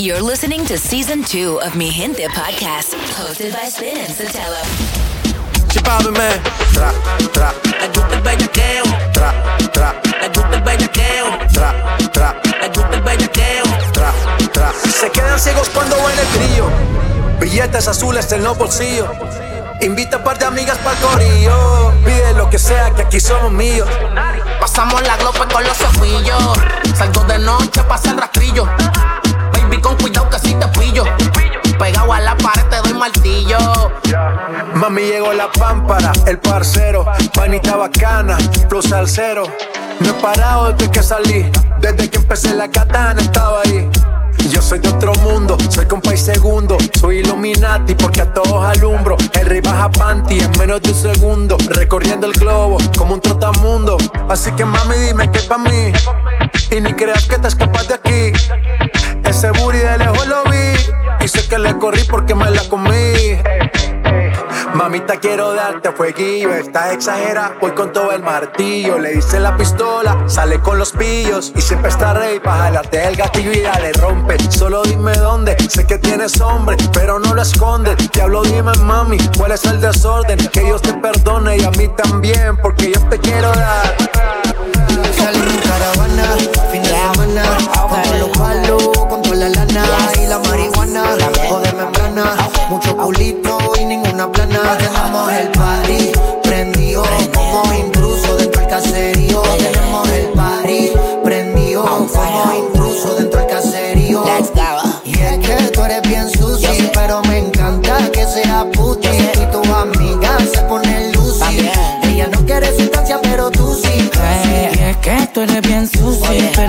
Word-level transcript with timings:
You're 0.00 0.22
listening 0.22 0.64
to 0.66 0.78
season 0.78 1.24
two 1.24 1.60
of 1.60 1.74
Mi 1.74 1.90
Gente 1.90 2.22
podcast, 2.28 2.94
hosted 3.18 3.52
by 3.52 3.66
Spin 3.68 3.98
and 3.98 4.14
Sotelo. 4.14 4.62
Chipado, 5.70 6.12
man. 6.12 6.38
Tra, 6.72 6.92
tra. 7.32 7.52
Le 7.80 7.88
gusta 7.88 8.14
el 8.14 8.22
bellaqueo. 8.22 8.84
Tra, 9.12 9.34
tra. 9.72 10.00
Le 10.20 10.28
gusta 10.28 10.54
el 10.54 10.62
bellaqueo. 10.62 11.26
Tra, 11.52 11.98
tra. 12.12 12.40
Le 12.60 12.68
gusta 12.68 12.94
el 12.94 13.02
bellaqueo. 13.02 13.64
Tra, 13.92 14.12
tra. 14.52 14.72
Se 14.72 15.10
quedan 15.10 15.40
ciegos 15.40 15.68
cuando 15.70 15.96
ven 15.96 16.16
el 16.16 16.26
trío. 16.28 16.70
Billetes 17.40 17.88
azules 17.88 18.30
en 18.30 18.44
los 18.44 18.56
bolsillos. 18.56 19.10
Invita 19.80 20.18
a 20.18 20.22
par 20.22 20.38
de 20.38 20.44
amigas 20.44 20.78
para 20.78 20.96
el 20.96 21.04
corillo. 21.04 21.92
Pide 22.04 22.34
lo 22.34 22.48
que 22.48 22.60
sea, 22.60 22.94
que 22.94 23.02
aquí 23.02 23.18
somos 23.18 23.50
míos. 23.50 23.88
Pasamos 24.60 25.02
la 25.02 25.16
glope 25.16 25.52
con 25.52 25.64
los 25.64 25.76
cepillos. 25.76 26.56
Salgo 26.96 27.24
de 27.24 27.40
noche, 27.40 27.82
pasa 27.82 28.12
el 28.12 28.18
rastrillo. 28.18 28.68
Cuidado 30.08 30.30
que 30.30 30.38
si 30.38 30.54
te 30.54 30.66
pillo. 30.68 31.04
Pegado 31.78 32.10
a 32.14 32.20
la 32.20 32.34
pared 32.38 32.64
te 32.70 32.76
doy 32.76 32.94
martillo. 32.94 33.58
Mami 34.74 35.02
llegó 35.02 35.34
la 35.34 35.52
pámpara, 35.52 36.12
el 36.26 36.38
parcero, 36.38 37.04
panita 37.34 37.76
bacana, 37.76 38.38
plus 38.70 38.90
al 38.90 39.06
cero. 39.06 39.42
No 40.00 40.08
he 40.08 40.14
parado 40.14 40.72
desde 40.72 40.90
que 40.90 41.02
salí, 41.02 41.52
desde 41.80 42.08
que 42.08 42.16
empecé 42.16 42.54
la 42.54 42.70
katana 42.70 43.20
estaba 43.20 43.60
ahí. 43.66 43.86
Yo 44.50 44.62
soy 44.62 44.78
de 44.78 44.88
otro 44.88 45.12
mundo, 45.16 45.58
soy 45.68 45.84
compa 45.84 46.14
y 46.14 46.16
segundo. 46.16 46.78
Soy 46.98 47.18
Illuminati 47.18 47.94
porque 47.94 48.22
a 48.22 48.32
todos 48.32 48.64
alumbro. 48.64 49.18
El 49.34 49.46
rey 49.46 49.60
baja 49.60 49.90
panty 49.90 50.40
en 50.40 50.50
menos 50.58 50.80
de 50.80 50.92
un 50.92 50.94
segundo. 50.94 51.58
Recorriendo 51.68 52.26
el 52.26 52.32
globo 52.32 52.78
como 52.96 53.12
un 53.12 53.20
trotamundo. 53.20 53.98
Así 54.30 54.52
que 54.52 54.64
mami, 54.64 54.96
dime 54.96 55.30
que 55.30 55.38
es 55.40 55.44
pa' 55.44 55.58
mí. 55.58 55.92
Y 56.70 56.80
ni 56.80 56.92
creas 56.92 57.26
que 57.26 57.38
te 57.38 57.48
escapas 57.48 57.88
de 57.88 57.94
aquí. 57.94 58.32
Ese 59.24 59.50
booty 59.52 59.78
de 59.78 59.98
lejos 59.98 60.26
lo 60.26 60.44
vi. 60.44 61.24
Y 61.24 61.28
sé 61.28 61.48
que 61.48 61.58
le 61.58 61.76
corrí 61.78 62.04
porque 62.04 62.34
me 62.34 62.50
la 62.50 62.62
comí. 62.68 63.38
Mamita, 64.74 65.16
quiero 65.16 65.54
darte 65.54 65.92
fueguillo. 65.92 66.52
Estás 66.52 66.92
exagera, 66.92 67.56
voy 67.60 67.72
con 67.72 67.92
todo 67.92 68.12
el 68.12 68.22
martillo. 68.22 68.98
Le 68.98 69.14
hice 69.14 69.40
la 69.40 69.56
pistola, 69.56 70.24
sale 70.26 70.60
con 70.60 70.78
los 70.78 70.92
pillos. 70.92 71.52
Y 71.56 71.60
siempre 71.62 71.90
está 71.90 72.12
rey 72.12 72.38
para 72.38 72.64
jalarte 72.64 73.08
el 73.08 73.16
gatillo 73.16 73.52
y 73.52 73.62
ya 73.62 73.78
le 73.80 73.92
rompe. 73.94 74.36
Solo 74.50 74.82
dime 74.82 75.16
dónde, 75.16 75.56
sé 75.68 75.86
que 75.86 75.98
tienes 75.98 76.40
hombre, 76.40 76.76
pero 76.92 77.18
no 77.18 77.34
lo 77.34 77.42
escondes. 77.42 77.96
Te 78.10 78.22
hablo, 78.22 78.42
dime 78.42 78.72
mami, 78.82 79.18
cuál 79.36 79.52
es 79.52 79.64
el 79.64 79.80
desorden. 79.80 80.38
Que 80.48 80.60
Dios 80.60 80.82
te 80.82 80.92
perdone 80.94 81.56
y 81.56 81.64
a 81.64 81.70
mí 81.70 81.88
también, 81.96 82.56
porque 82.58 82.92
yo 82.92 83.00
te 83.08 83.18
quiero 83.18 83.50
dar. 83.52 84.47
Salí 85.16 85.38
en 85.38 85.58
caravana, 85.68 86.36
fin 86.70 86.82
de 86.82 86.88
semana, 86.88 87.42
con 87.88 88.18
los 88.20 88.30
palos, 88.38 88.88
con 89.08 89.22
toda 89.22 89.36
la 89.36 89.48
lana 89.48 89.84
y 90.20 90.26
la 90.26 90.38
marihuana, 90.38 91.04
o 91.50 91.60
de 91.60 91.72
membrana, 91.72 92.36
mucho 92.68 92.96
culito 92.96 93.58
y 93.80 93.84
ninguna 93.84 94.30
plana. 94.30 94.78
Tenemos 94.78 95.32
el 95.32 95.48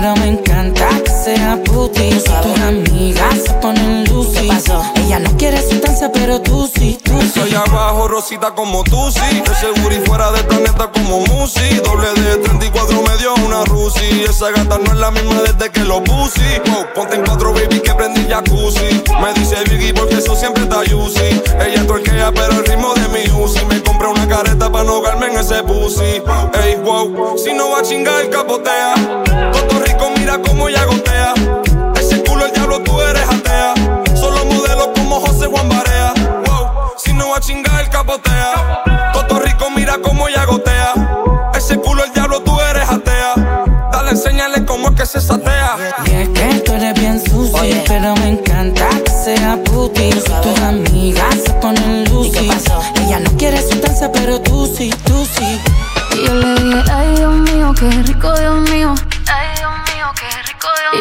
pero 0.00 0.16
me 0.16 0.28
encanta 0.28 0.88
que 1.04 1.10
sea 1.10 1.62
puti. 1.62 2.10
Tus 2.10 2.60
amigas 2.62 3.34
se 3.44 3.52
ponen 3.54 4.04
lucy. 4.04 4.48
Ella 4.96 5.18
no 5.18 5.36
quiere 5.36 5.60
sustancia, 5.60 6.10
pero 6.12 6.40
tú 6.40 6.68
sí, 6.74 6.98
tú 7.04 7.20
sí. 7.20 7.40
Soy 7.40 7.54
abajo, 7.54 8.08
rosita 8.08 8.54
como 8.54 8.82
tú, 8.84 9.10
sí. 9.10 9.42
Ese 9.44 9.80
booty 9.80 9.96
fuera 10.06 10.30
de 10.32 10.42
planeta 10.44 10.90
como 10.90 11.20
Musi. 11.26 11.74
Doble 11.84 12.08
de 12.14 12.36
34 12.36 13.02
me 13.02 13.16
dio 13.18 13.34
una 13.46 13.64
Rusi. 13.64 14.24
Esa 14.28 14.50
gata 14.50 14.78
no 14.78 14.92
es 14.92 14.98
la 14.98 15.10
misma 15.10 15.42
desde 15.42 15.70
que 15.70 15.80
lo 15.80 16.02
puse. 16.02 16.62
Oh, 16.72 16.86
ponte 16.94 17.16
en 17.16 17.24
cuatro, 17.24 17.52
baby, 17.52 17.80
que 17.80 17.94
prendí 17.94 18.26
jacuzzi. 18.26 19.02
Me 19.20 19.34
dice 19.34 19.56
Biggie 19.68 19.92
porque 19.92 20.14
eso 20.14 20.34
siempre 20.34 20.62
está 20.62 20.76
juicy. 20.76 21.42
Ella 21.66 21.86
torquea, 21.86 22.32
pero 22.32 22.52
el 22.52 22.64
ritmo 22.64 22.94
de 22.94 23.08
mi 23.08 23.42
Uzi. 23.42 23.64
Me 23.66 23.82
compré 23.82 24.08
una 24.08 24.26
careta 24.26 24.70
para 24.72 24.84
no 24.84 24.92
ahogarme 24.94 25.26
en 25.26 25.38
ese 25.38 25.62
pussy. 25.62 26.22
Ey, 26.62 26.76
wow, 26.82 27.36
si 27.36 27.52
no 27.52 27.70
va 27.70 27.80
a 27.80 27.82
chingar, 27.82 28.30
capotea. 28.30 28.94
Mira 30.30 30.42
cómo 30.42 30.68
ella 30.68 30.84
gotea. 30.84 31.34
Ese 31.96 32.22
culo, 32.22 32.46
el 32.46 32.52
diablo, 32.52 32.80
tú 32.84 33.00
eres 33.00 33.24
atea. 33.24 33.74
Solo 34.14 34.44
modelos 34.44 34.90
como 34.94 35.18
José 35.18 35.46
Juan 35.46 35.68
Barea. 35.68 36.14
Wow, 36.46 36.92
si 36.96 37.12
no 37.12 37.30
va 37.30 37.38
a 37.38 37.40
chingar, 37.40 37.90
capotea. 37.90 38.84
Todo 39.12 39.40
rico, 39.40 39.70
mira 39.74 39.98
cómo 40.00 40.28
ella 40.28 40.44
gotea. 40.44 40.92
Ese 41.56 41.78
culo, 41.78 42.04
el 42.04 42.12
diablo, 42.12 42.42
tú 42.44 42.56
eres 42.60 42.88
atea. 42.88 43.34
Dale, 43.90 44.10
enséñale 44.10 44.64
cómo 44.64 44.90
es 44.90 44.94
que 44.94 45.06
se 45.06 45.20
satea. 45.20 45.76
Y 46.06 46.10
es 46.14 46.28
que 46.28 46.60
tú 46.60 46.74
eres 46.74 46.94
bien 46.94 47.20
sucio, 47.20 47.82
pero 47.88 48.14
me 48.14 48.28
encanta 48.28 48.88
que 49.04 49.10
sea 49.10 49.58
puti. 49.64 50.10
Tus 50.10 50.60
amigas 50.60 51.34
se 51.44 51.52
ponen 51.54 52.04
lucy. 52.04 52.48
Ella 53.04 53.18
no 53.18 53.30
quiere 53.36 53.60
sustancia, 53.60 54.12
pero 54.12 54.40
tú 54.40 54.49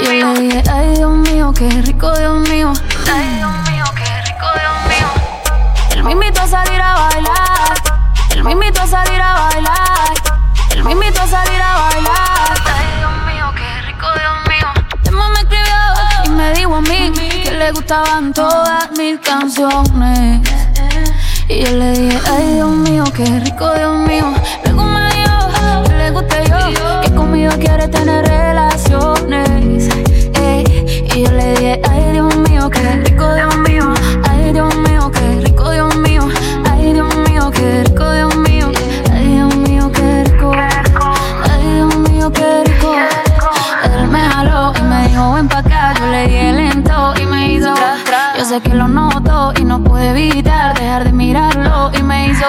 yo 0.04 0.34
le 0.34 0.40
dije, 0.42 0.64
ay 0.72 0.96
Dios 0.96 1.12
mío, 1.12 1.52
qué 1.58 1.70
rico 1.70 2.12
Dios 2.18 2.50
mío. 2.50 2.74
Ay 3.14 3.36
Dios 3.38 3.52
mío, 3.70 3.86
qué 3.96 4.22
rico 4.22 4.48
Dios 4.54 4.78
mío. 4.88 5.08
Él 5.96 6.04
me 6.04 6.12
invitó 6.12 6.42
a 6.42 6.48
salir 6.48 6.82
a 6.82 6.94
bailar. 6.94 7.74
Él 8.36 8.44
me 8.44 8.52
invitó 8.54 8.82
a 8.82 8.88
salir 8.88 9.22
a 9.22 9.34
bailar. 9.34 10.14
Él 10.76 10.84
me 10.84 10.92
invitó 10.94 11.22
a 11.22 11.28
salir 11.28 11.62
a 11.62 11.74
bailar. 11.80 12.58
Ay 12.66 12.86
Dios 13.00 13.12
mío, 13.28 13.52
qué 13.56 13.82
rico 13.88 14.08
Dios 14.16 14.38
mío. 14.48 14.68
Emma 15.06 15.30
me 15.30 15.40
escribió 15.40 16.26
y 16.26 16.30
me 16.30 16.54
dijo 16.54 16.76
a 16.76 16.82
mí 16.82 17.12
que 17.44 17.52
le 17.52 17.72
gustaban 17.72 18.34
todas 18.34 18.90
mis 18.98 19.20
canciones. 19.20 20.50
Y 21.48 21.64
yo 21.64 21.72
le 21.72 21.92
dije, 21.92 22.22
ay 22.32 22.54
Dios 22.56 22.70
mío, 22.70 23.04
qué 23.16 23.26
rico 23.40 23.74
Dios 23.74 23.96
mío. 24.08 24.34
Luego 24.64 24.84
me 24.84 25.10
dijo 25.14 25.84
que 25.84 25.94
le 25.94 26.12
guste 26.12 26.44
yo, 26.48 27.02
que 27.02 27.16
conmigo 27.16 27.52
quiere 27.60 27.88
tener 27.88 28.26
relaciones. 28.26 29.49
Y 29.62 31.24
yo 31.24 31.32
le 31.32 31.54
dije, 31.56 31.82
ay 31.90 32.14
Dios 32.14 32.36
mío, 32.38 32.70
qué 32.70 33.04
rico 33.04 33.34
Dios 33.34 33.58
mío. 33.58 33.94
Ay 34.30 34.54
Dios 34.54 34.74
mío, 34.78 35.12
qué 35.12 35.42
rico 35.44 35.70
Dios 35.72 35.96
mío. 35.98 36.22
Ay 36.72 36.94
Dios 36.94 37.16
mío, 37.28 37.52
qué 37.52 37.84
rico 37.84 38.10
Dios 38.12 38.36
mío. 38.38 38.72
Ay 39.12 39.28
Dios 39.34 39.56
mío, 39.58 39.92
qué 39.92 40.24
rico. 40.24 40.54
Ay 41.52 41.74
Dios 41.74 41.96
mío, 42.10 42.32
qué 42.32 42.64
rico. 42.66 42.96
Él 43.84 44.08
me 44.08 44.20
jaló 44.20 44.72
y 44.78 44.82
me 44.84 45.08
dijo, 45.10 45.34
ven 45.34 45.48
pa' 45.50 45.58
acá. 45.58 45.94
Yo 46.00 46.06
le 46.08 46.28
dije 46.28 46.54
lento 46.54 47.14
y 47.22 47.26
me 47.26 47.52
hizo. 47.54 47.74
Yo 48.38 48.46
sé 48.46 48.62
que 48.62 48.74
lo 48.74 48.88
noto 48.88 49.52
y 49.60 49.66
no 49.66 49.84
puedo 49.84 50.04
evitar 50.04 50.80
dejar 50.80 51.04
de 51.04 51.12
mirarlo 51.12 51.92
y 51.98 52.02
me 52.02 52.30
hizo. 52.30 52.46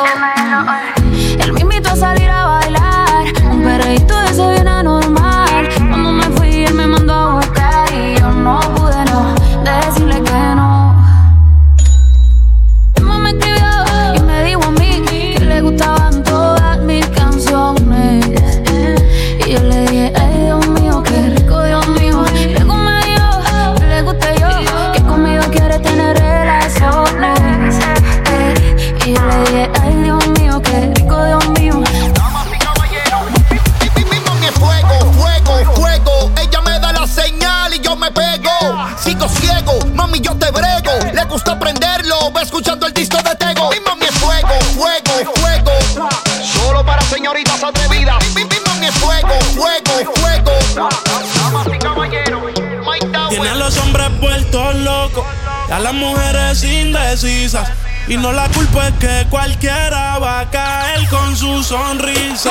Y 58.10 58.16
no 58.16 58.32
la 58.32 58.48
culpa 58.48 58.88
es 58.88 58.94
que 58.94 59.26
cualquiera 59.30 60.18
va 60.18 60.40
a 60.40 60.50
caer 60.50 61.08
con 61.08 61.36
su 61.36 61.62
sonrisa. 61.62 62.50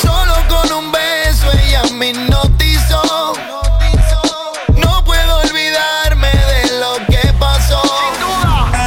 Solo 0.00 0.34
con 0.48 0.72
un 0.72 0.92
beso 0.92 1.50
ella 1.64 1.82
me 1.94 2.10
hipnotizó. 2.10 3.32
No 4.76 5.04
puedo 5.04 5.38
olvidarme 5.38 6.28
de 6.28 6.78
lo 6.78 7.04
que 7.08 7.32
pasó. 7.40 7.82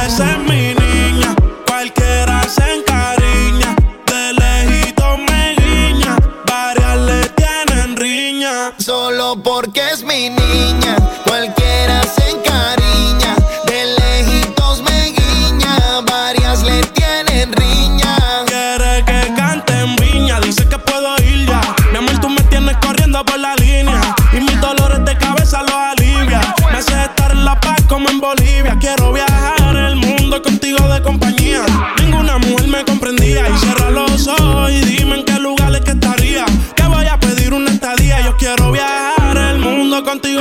Esa 0.06 0.30
es 0.32 0.38
mi 0.38 0.74
niña, 0.74 1.34
cualquiera 1.66 2.42
se 2.48 2.76
encariña. 2.76 3.76
De 4.06 4.32
lejito 4.32 5.18
me 5.18 5.54
guiña, 5.56 6.16
varias 6.46 6.96
le 6.96 7.28
tienen 7.28 7.96
riña. 7.98 8.72
Solo 8.78 9.36
porque 9.42 9.90
es 9.90 10.02
mi 10.02 10.30
niña, 10.30 10.96
cualquiera 11.26 12.02
se 12.04 12.30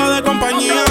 de 0.10 0.24
compañía. 0.24 0.91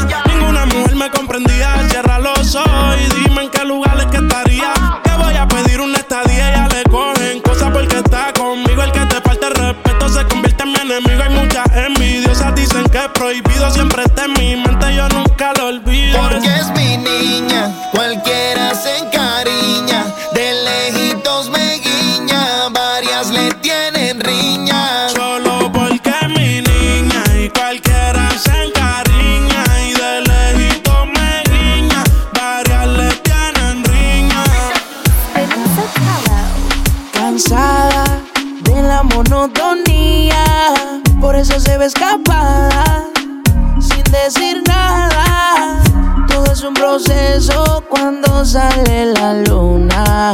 Sale 48.45 49.07
la 49.07 49.35
luna. 49.35 50.33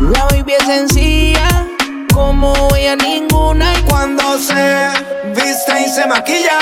La 0.00 0.24
baby 0.30 0.54
es 0.58 0.66
sencilla, 0.66 1.66
como 2.12 2.54
ella 2.76 2.96
ninguna. 2.96 3.72
Y 3.74 3.82
cuando 3.82 4.38
se 4.38 4.88
viste 5.34 5.82
y 5.86 5.88
se 5.90 6.06
maquilla, 6.06 6.58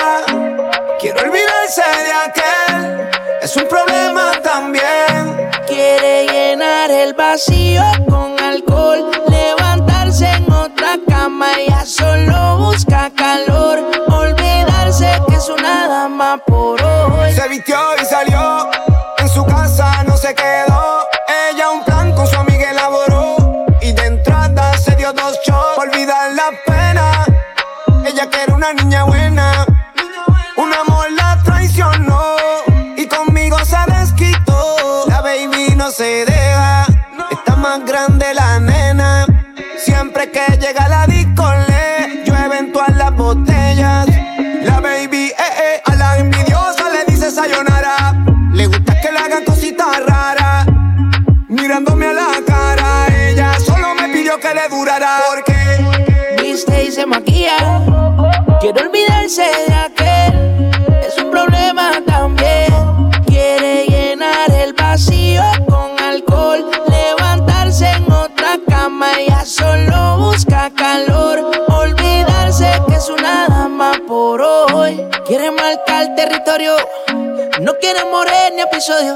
quiero 1.01 1.21
olvidarse 1.21 1.83
de 1.83 2.13
aquel. 2.27 3.11
Es 3.43 3.57
un 3.57 3.69
problema 3.69 4.33
también. 4.43 5.51
Quiere 5.67 6.27
llenar 6.27 6.91
el 6.91 7.15
vacío 7.15 7.83
con 8.09 8.39
alcohol, 8.41 9.11
levantarse 9.29 10.29
en 10.29 10.53
otra 10.53 10.99
cama. 11.09 11.47
Ella 11.59 11.85
solo 11.87 12.59
busca 12.59 13.11
calor, 13.17 13.79
olvidarse 14.09 15.11
que 15.29 15.37
es 15.37 15.49
una 15.49 15.89
dama 15.89 16.39
por 16.47 16.83
hoy. 16.83 17.33
Se 17.33 17.49
vistió 17.49 17.77
y 18.01 18.05
salió 18.05 18.69
su 19.33 19.45
casa 19.47 20.02
era 28.43 28.55
una 28.55 28.73
niña 28.73 29.05
buena. 29.05 29.67
Un 30.57 30.73
amor 30.73 31.11
la 31.13 31.41
traicionó. 31.45 32.37
Y 32.97 33.07
conmigo 33.07 33.59
se 33.65 33.77
desquitó. 33.89 35.05
La 35.09 35.21
baby 35.21 35.75
no 35.77 35.91
se 35.91 36.25
deja. 36.25 36.87
Está 37.31 37.57
más 37.57 37.85
grande 37.85 38.35
la 38.35 38.61
nena. 38.61 39.27
Siempre 39.79 40.31
que 40.31 40.45
llega 40.59 40.89
la 40.89 41.07
disco 41.07 41.45
le 41.69 42.25
llueven 42.25 42.73
todas 42.73 42.97
las 42.97 43.15
botellas. 43.15 44.07
La 44.63 44.81
baby, 44.81 45.27
eh, 45.27 45.35
eh, 45.39 45.83
a 45.85 45.95
la 45.95 46.19
envidiosa 46.19 46.89
le 46.91 47.05
dice 47.13 47.31
sayonara. 47.31 48.15
Le 48.53 48.67
gusta 48.67 49.01
que 49.01 49.11
le 49.13 49.19
hagan 49.19 49.45
cositas 49.45 50.05
raras. 50.07 50.67
Mirándome 51.49 52.07
a 52.07 52.13
la 52.13 52.31
cara, 52.47 53.07
ella 53.09 53.59
solo 53.59 53.95
me 53.95 54.09
pidió 54.09 54.39
que 54.39 54.55
le 54.55 54.69
durara. 54.69 55.21
Viste 56.65 56.85
y 56.85 56.93
se 56.93 57.07
maquilla. 57.07 57.57
Quiero 58.61 58.87
olvidarse 58.87 59.43
de 59.67 59.75
aquel. 59.75 60.71
Es 61.07 61.19
un 61.19 61.31
problema 61.31 61.93
también. 62.07 63.11
Quiere 63.27 63.87
llenar 63.87 64.51
el 64.51 64.73
vacío 64.73 65.43
con 65.69 65.99
alcohol. 65.99 66.71
Levantarse 66.89 67.91
en 67.91 68.11
otra 68.13 68.59
cama. 68.69 69.09
Ella 69.19 69.45
solo 69.45 70.19
busca 70.19 70.71
calor. 70.77 71.51
Olvidarse 71.69 72.71
que 72.89 72.95
es 72.95 73.09
una 73.09 73.47
dama 73.49 73.93
por 74.07 74.41
hoy. 74.41 75.01
Quiere 75.27 75.51
marcar 75.51 76.15
territorio 76.15 76.77
no 77.63 77.75
quiere 77.79 78.05
morir 78.07 78.53
ni 78.57 78.63
episodio. 78.63 79.15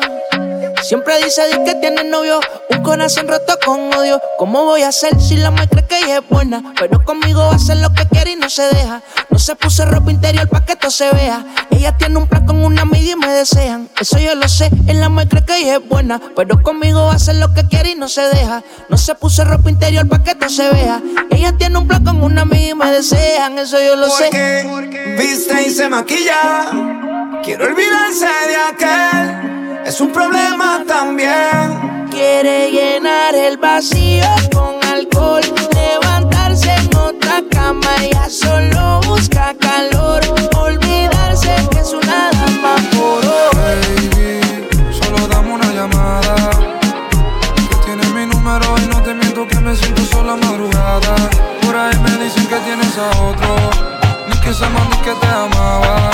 Siempre 0.86 1.18
dice 1.18 1.42
que 1.64 1.74
tiene 1.74 2.04
novio, 2.04 2.38
un 2.70 2.82
corazón 2.84 3.26
roto 3.26 3.58
con 3.64 3.92
odio. 3.92 4.20
¿Cómo 4.38 4.62
voy 4.64 4.82
a 4.82 4.88
hacer 4.88 5.20
si 5.20 5.36
la 5.36 5.50
mujer 5.50 5.68
cree 5.68 5.84
que 5.86 5.98
ella 5.98 6.18
es 6.18 6.28
buena? 6.28 6.62
Pero 6.78 7.04
conmigo 7.04 7.42
hacer 7.50 7.78
lo 7.78 7.92
que 7.92 8.06
quiere 8.06 8.30
y 8.30 8.36
no 8.36 8.48
se 8.48 8.62
deja. 8.62 9.02
No 9.28 9.40
se 9.40 9.56
puso 9.56 9.84
ropa 9.84 10.12
interior 10.12 10.48
pa' 10.48 10.64
que 10.64 10.74
esto 10.74 10.92
se 10.92 11.10
vea. 11.10 11.44
Ella 11.72 11.96
tiene 11.96 12.18
un 12.18 12.28
plan 12.28 12.46
con 12.46 12.64
una 12.64 12.82
amiga 12.82 13.10
y 13.10 13.16
me 13.16 13.26
desean. 13.32 13.90
Eso 14.00 14.18
yo 14.20 14.36
lo 14.36 14.48
sé, 14.48 14.70
en 14.86 15.00
la 15.00 15.08
mujer 15.08 15.44
que 15.44 15.56
ella 15.56 15.78
es 15.78 15.88
buena. 15.88 16.20
Pero 16.36 16.62
conmigo 16.62 17.10
hacer 17.10 17.34
lo 17.34 17.52
que 17.52 17.66
quiere 17.66 17.90
y 17.90 17.94
no 17.96 18.08
se 18.08 18.22
deja. 18.22 18.62
No 18.88 18.96
se 18.96 19.16
puso 19.16 19.44
ropa 19.44 19.68
interior 19.68 20.06
pa' 20.08 20.22
que 20.22 20.30
esto 20.30 20.48
se 20.48 20.70
vea. 20.70 21.02
Ella 21.32 21.52
tiene 21.58 21.78
un 21.78 21.88
plan 21.88 22.04
con 22.04 22.22
una 22.22 22.42
amiga 22.42 22.68
y 22.68 22.74
me 22.74 22.92
desean. 22.92 23.58
Eso 23.58 23.80
yo 23.80 23.96
lo 23.96 24.08
sé. 24.08 24.30
Porque 24.70 25.16
viste 25.18 25.66
y 25.66 25.70
se 25.70 25.88
maquilla 25.88 26.70
Quiero 27.42 27.66
olvidarse 27.66 28.26
de 28.26 28.56
aquel, 28.56 29.55
es 29.86 30.00
un 30.00 30.12
problema 30.12 30.82
también. 30.86 32.08
Quiere 32.10 32.70
llenar 32.70 33.34
el 33.34 33.56
vacío 33.56 34.26
con 34.52 34.82
alcohol, 34.84 35.42
levantarse 35.74 36.74
en 36.74 36.96
otra 36.96 37.42
cama. 37.50 37.94
Ella 38.02 38.28
solo 38.28 39.00
busca 39.06 39.54
calor, 39.60 40.20
olvidarse 40.56 41.54
que 41.70 41.78
es 41.78 41.92
una 41.92 42.30
dama 42.32 42.74
por 42.90 43.24
hoy. 43.24 43.54
Baby, 43.54 44.40
solo 44.90 45.26
dame 45.28 45.54
una 45.54 45.72
llamada. 45.72 46.50
Que 47.70 47.76
tienes 47.84 48.08
mi 48.08 48.26
número 48.26 48.74
y 48.78 48.86
no 48.88 49.02
te 49.02 49.14
miento 49.14 49.46
que 49.46 49.60
me 49.60 49.76
siento 49.76 50.04
sola 50.06 50.34
madrugada. 50.34 51.14
Por 51.62 51.76
ahí 51.76 51.96
me 52.00 52.24
dicen 52.24 52.46
que 52.48 52.56
tienes 52.56 52.98
a 52.98 53.08
otro, 53.22 53.56
ni 54.28 54.40
que 54.40 54.52
se 54.52 54.66
ni 54.68 54.96
que 55.04 55.12
te 55.12 55.26
amaba. 55.26 56.10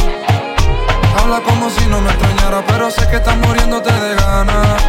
Habla 1.18 1.40
como 1.40 1.70
si 1.70 1.86
no 1.86 2.00
me 2.00 2.10
extrañara, 2.10 2.64
pero 2.66 2.90
sé 2.90 3.06
que 3.08 3.16
estás 3.16 3.36
muriéndote 3.36 3.92
de 3.92 4.14
ganas. 4.14 4.82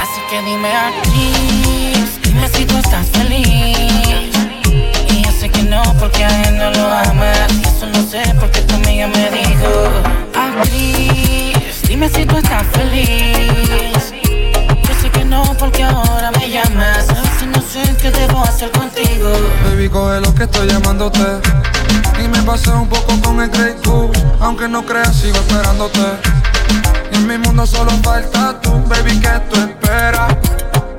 Así 0.00 0.20
que 0.30 0.42
dime 0.42 0.72
actriz, 0.72 2.20
dime 2.22 2.48
si 2.48 2.64
tú 2.64 2.76
estás 2.78 3.06
feliz. 3.08 4.30
Y 5.10 5.22
yo 5.22 5.30
sé 5.32 5.48
que 5.48 5.62
no, 5.62 5.82
porque 5.98 6.24
a 6.24 6.48
él 6.48 6.58
no 6.58 6.70
lo 6.70 6.86
amas. 6.86 7.52
Y 7.52 7.62
eso 7.62 7.86
no 7.86 8.02
sé, 8.08 8.22
porque 8.40 8.60
tu 8.62 8.74
amiga 8.76 9.06
me 9.08 9.30
dijo. 9.30 9.68
Actriz, 10.34 11.82
dime 11.86 12.08
si 12.08 12.24
tú 12.24 12.36
estás 12.36 12.64
feliz. 12.72 14.12
Yo 14.82 14.94
sé 15.00 15.10
que 15.10 15.24
no, 15.24 15.42
porque 15.58 15.84
ahora 15.84 16.30
me 16.32 16.48
llamas. 16.48 17.06
Veces 17.08 17.48
no 17.48 17.60
sé 17.60 17.96
qué 18.00 18.10
debo 18.10 18.42
hacer 18.42 18.70
contigo. 18.70 19.30
Baby, 19.64 19.88
coge 19.88 20.20
lo 20.20 20.34
que 20.34 20.44
estoy 20.44 20.68
llamándote 20.68 21.40
y 22.22 22.28
me 22.28 22.42
pasé 22.42 22.70
un 22.70 22.88
poco 22.88 23.20
con 23.22 23.40
el 23.40 23.50
Aunque 24.48 24.66
no 24.66 24.82
creas, 24.82 25.14
sigo 25.14 25.36
esperándote 25.36 26.00
Y 27.12 27.16
en 27.16 27.26
mi 27.26 27.36
mundo 27.36 27.66
solo 27.66 27.90
falta 28.02 28.58
tú, 28.62 28.82
baby, 28.88 29.20
¿qué 29.20 29.28
tú 29.50 29.60
esperas? 29.60 30.34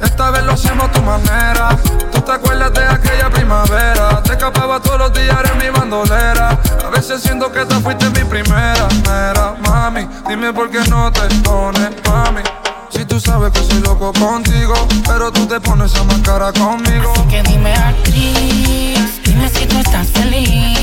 Esta 0.03 0.29
vez 0.29 0.43
lo 0.43 0.51
hacemos 0.51 0.91
tu 0.91 1.01
manera 1.01 1.69
¿Tú 2.11 2.21
te 2.21 2.31
acuerdas 2.31 2.71
de 2.75 2.85
aquella 2.85 3.27
primavera? 3.31 4.21
Te 4.21 4.33
escapaba 4.33 4.79
todos 4.79 4.99
los 4.99 5.13
días 5.13 5.35
en 5.51 5.57
mi 5.57 5.67
bandolera 5.75 6.59
A 6.85 6.89
veces 6.91 7.23
siento 7.23 7.51
que 7.51 7.65
te 7.65 7.73
fuiste 7.79 8.07
mi 8.11 8.23
primera 8.23 8.87
Mera, 9.07 9.55
mami, 9.67 10.07
dime 10.27 10.53
por 10.53 10.69
qué 10.69 10.81
no 10.87 11.11
te 11.11 11.21
pones 11.43 11.89
mami 12.07 12.43
si 12.91 13.05
tú 13.05 13.19
sabes 13.19 13.51
que 13.51 13.63
soy 13.63 13.81
loco 13.81 14.11
contigo, 14.13 14.73
pero 15.07 15.31
tú 15.31 15.45
te 15.45 15.59
pones 15.61 15.95
a 15.95 16.03
más 16.05 16.17
cara 16.19 16.51
conmigo. 16.51 17.13
Así 17.15 17.27
que 17.27 17.43
dime 17.43 17.73
actriz, 17.73 19.21
dime 19.23 19.47
si 19.47 19.65
tú 19.67 19.77
estás 19.77 20.07
feliz. 20.07 20.78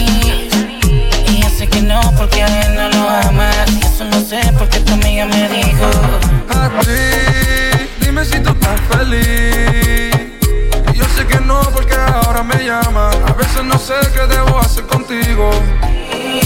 Y 1.77 1.81
que 1.81 1.87
no, 1.87 2.01
porque 2.17 2.43
a 2.43 2.47
él 2.47 2.75
no 2.75 2.89
lo 2.89 3.11
amas. 3.11 3.55
Y 3.71 3.85
eso 3.85 4.05
no 4.05 4.21
sé, 4.21 4.41
porque 4.59 4.81
tu 4.81 4.95
amiga 4.95 5.27
me 5.27 5.49
dijo. 5.49 5.85
Actriz, 6.49 7.91
dime 8.01 8.25
si 8.25 8.41
tú 8.41 8.51
estás 8.51 8.81
feliz. 8.89 10.15
Y 10.95 10.97
yo 10.97 11.05
sé 11.17 11.27
que 11.27 11.39
no, 11.41 11.61
porque 11.75 11.95
ahora 11.95 12.43
me 12.43 12.65
llama. 12.65 13.11
A 13.27 13.33
veces 13.35 13.63
no 13.65 13.79
sé 13.79 13.95
qué 14.15 14.27
debo 14.27 14.59
hacer 14.59 14.87
contigo. 14.87 15.51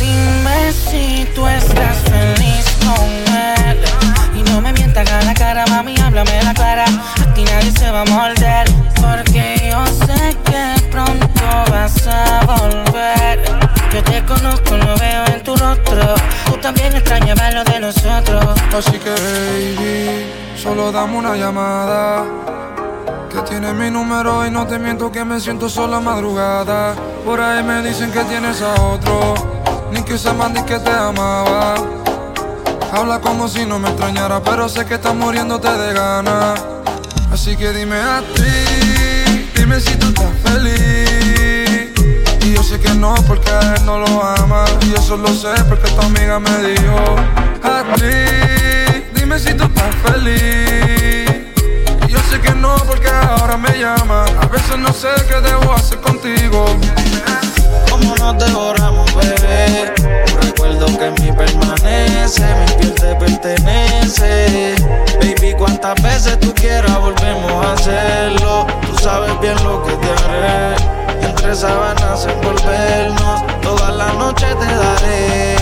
Dime 0.01 0.73
si 0.73 1.29
tú 1.35 1.47
estás 1.47 1.97
feliz 2.09 2.65
con 2.85 3.35
él 3.37 3.91
no 4.51 4.61
me 4.61 4.73
mientas 4.73 5.11
a 5.11 5.23
la 5.23 5.35
cara, 5.35 5.65
mami, 5.67 5.95
háblame 6.01 6.43
la 6.43 6.55
clara. 6.55 6.85
Aquí 7.29 7.45
nadie 7.45 7.71
se 7.73 7.91
va 7.91 8.03
a 8.03 8.05
morder. 8.05 8.67
Porque 8.97 9.71
yo 9.71 9.85
sé 10.07 10.37
que 10.45 10.89
pronto 10.91 11.71
vas 11.71 12.00
Así 17.90 18.99
que, 18.99 19.11
baby, 19.11 20.32
solo 20.56 20.92
dame 20.92 21.18
una 21.18 21.35
llamada. 21.35 22.25
Que 23.28 23.40
tienes 23.42 23.75
mi 23.75 23.90
número 23.90 24.47
y 24.47 24.50
no 24.50 24.64
te 24.64 24.78
miento 24.78 25.11
que 25.11 25.25
me 25.25 25.40
siento 25.40 25.68
sola 25.68 25.99
madrugada. 25.99 26.94
Por 27.25 27.40
ahí 27.40 27.64
me 27.64 27.82
dicen 27.82 28.12
que 28.12 28.20
tienes 28.25 28.62
a 28.62 28.80
otro. 28.80 29.35
Ni 29.92 30.02
que 30.02 30.16
se 30.16 30.32
ni 30.32 30.62
que 30.62 30.78
te 30.78 30.90
amaba. 30.90 31.75
Habla 32.92 33.20
como 33.20 33.49
si 33.49 33.66
no 33.66 33.80
me 33.80 33.88
extrañara, 33.88 34.40
pero 34.40 34.68
sé 34.68 34.87
que 34.87 34.94
estás 34.94 35.14
muriéndote 35.14 35.70
de 35.70 35.92
ganas. 35.92 36.64
Así 37.32 37.56
que 37.56 37.73
dime 37.73 37.97
a 37.97 38.20
ti, 38.20 39.49
dime 39.56 39.80
si 39.80 39.97
tú 39.97 40.06
estás 40.09 40.32
feliz. 40.44 41.90
Y 42.42 42.52
yo 42.54 42.62
sé 42.62 42.78
que 42.78 42.94
no, 42.94 43.14
porque 43.26 43.50
a 43.50 43.75
él 43.75 43.85
no 43.85 43.99
lo 43.99 44.23
ama. 44.23 44.64
Y 44.87 44.94
eso 44.94 45.16
lo 45.16 45.35
sé 45.35 45.52
porque 45.68 45.90
tu 45.90 46.00
amiga 46.02 46.38
me 46.38 46.56
dijo. 46.68 47.50
A 47.62 47.85
ti, 47.95 49.05
dime 49.14 49.38
si 49.38 49.55
tú 49.55 49.64
estás 49.64 49.95
feliz. 50.05 51.31
Yo 52.09 52.19
sé 52.31 52.40
que 52.40 52.55
no, 52.55 52.76
porque 52.87 53.09
ahora 53.09 53.57
me 53.57 53.79
llama. 53.79 54.25
A 54.40 54.47
veces 54.47 54.79
no 54.79 54.93
sé 54.93 55.09
qué 55.29 55.40
debo 55.40 55.73
hacer 55.73 55.99
contigo. 56.00 56.64
Como 57.90 58.14
nos 58.17 58.45
devoramos, 58.45 59.14
bebé 59.14 59.93
recuerdo 60.71 60.99
que 60.99 61.07
en 61.07 61.14
mí 61.14 61.33
permanece, 61.33 62.43
mi 62.55 62.67
piel 62.76 62.95
te 62.95 63.14
pertenece. 63.14 64.75
Baby, 65.21 65.55
cuántas 65.59 66.00
veces 66.02 66.38
tú 66.40 66.55
quieras 66.55 66.99
volvemos 66.99 67.67
a 67.67 67.73
hacerlo. 67.73 68.67
Tú 68.87 68.99
sabes 68.99 69.38
bien 69.40 69.57
lo 69.64 69.83
que 69.83 69.93
te 69.95 70.11
haré. 70.11 70.76
Entre 71.23 71.55
sábanas 71.55 72.26
envolvernos, 72.26 73.43
toda 73.62 73.90
la 73.93 74.12
noche 74.12 74.47
te 74.55 74.67
daré. 74.67 75.61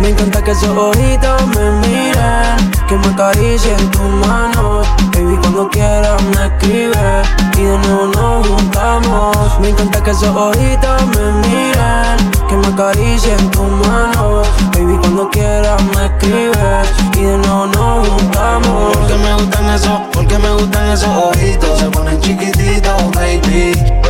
Me 0.00 0.10
encanta 0.10 0.42
que 0.42 0.50
esos 0.50 0.76
ojitos 0.76 1.46
me 1.48 1.70
miren, 1.86 2.70
que 2.86 2.96
me 2.96 3.06
acaricien 3.08 3.90
tu 3.90 4.02
mano. 4.02 4.82
Baby, 5.12 5.36
cuando 5.40 5.68
quieras 5.70 6.22
me 6.22 6.46
escribe 6.46 7.22
y 7.56 7.62
de 7.62 7.78
nuevo 7.78 8.06
nos 8.08 8.46
juntamos. 8.46 9.60
Me 9.60 9.70
encanta 9.70 10.02
que 10.02 10.10
esos 10.10 10.36
ojitos 10.36 11.06
me 11.06 11.48
miren, 11.48 12.30
que 12.48 12.56
me 12.56 12.66
acaricien 12.66 13.50
tu 13.50 13.62
mano. 13.62 14.42
Baby, 14.74 14.98
cuando 15.00 15.30
quieras 15.30 15.82
me 15.94 16.06
escribe 16.06 16.82
y 17.14 17.22
de 17.22 17.38
nuevo 17.38 17.66
nos 17.66 18.08
juntamos. 18.08 18.96
Porque 18.96 19.14
me 19.14 19.34
gustan 19.34 19.70
esos, 19.70 20.00
porque 20.12 20.38
me 20.38 20.50
gustan 20.50 20.90
esos 20.90 21.08
ojitos, 21.08 21.78
se 21.78 21.90
ponen 21.90 22.20
chiquititos, 22.20 23.10
baby. 23.12 24.05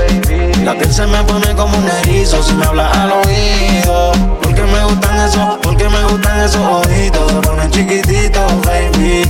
La 0.65 0.75
piel 0.75 0.93
se 0.93 1.07
me 1.07 1.23
pone 1.25 1.55
como 1.55 1.77
un 1.79 1.89
erizo 1.89 2.43
si 2.43 2.53
me 2.55 2.65
hablas 2.67 2.97
al 2.97 3.13
oído. 3.13 4.13
Porque 4.43 4.63
me 4.63 4.85
gustan 4.85 5.21
esos, 5.21 5.59
porque 5.63 5.89
me 5.89 6.03
gustan 6.05 6.41
esos 6.41 6.61
ojitos, 6.61 7.31
se 7.31 7.39
ponen 7.41 7.71
chiquititos, 7.71 8.53
baby. 8.65 9.23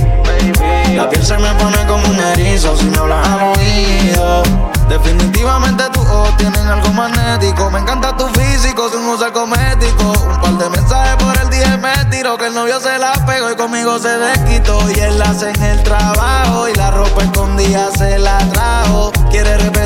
La 0.95 1.07
piel 1.09 1.23
se 1.23 1.37
me 1.37 1.49
pone 1.55 1.77
como 1.85 2.07
un 2.07 2.19
erizo 2.19 2.75
si 2.75 2.85
me 2.85 2.97
hablas 2.97 3.27
al 3.27 3.53
oído. 3.55 4.43
Definitivamente 4.89 5.83
tus 5.91 6.03
ojos 6.07 6.35
tienen 6.37 6.65
algo 6.67 6.89
magnético. 6.93 7.69
Me 7.69 7.79
encanta 7.79 8.15
tu 8.17 8.27
físico 8.29 8.89
sin 8.89 9.07
usar 9.07 9.31
cosmético. 9.33 10.13
Un 10.25 10.41
par 10.41 10.57
de 10.57 10.69
mensajes 10.69 11.15
por 11.23 11.37
el 11.37 11.49
día 11.49 11.77
me 11.77 11.93
tiro 12.05 12.37
que 12.37 12.47
el 12.47 12.53
novio 12.53 12.79
se 12.79 12.97
la 12.97 13.13
pegó 13.25 13.51
y 13.51 13.55
conmigo 13.55 13.99
se 13.99 14.17
desquitó. 14.17 14.79
Y 14.89 14.99
él 14.99 15.21
hace 15.21 15.51
en 15.51 15.61
el 15.61 15.83
trabajo 15.83 16.67
y 16.69 16.73
la 16.75 16.89
ropa 16.91 17.21
escondida 17.21 17.89
se 17.95 18.17
la 18.17 18.37
trajo. 18.49 19.11
Quiere 19.29 19.57
repetir 19.57 19.76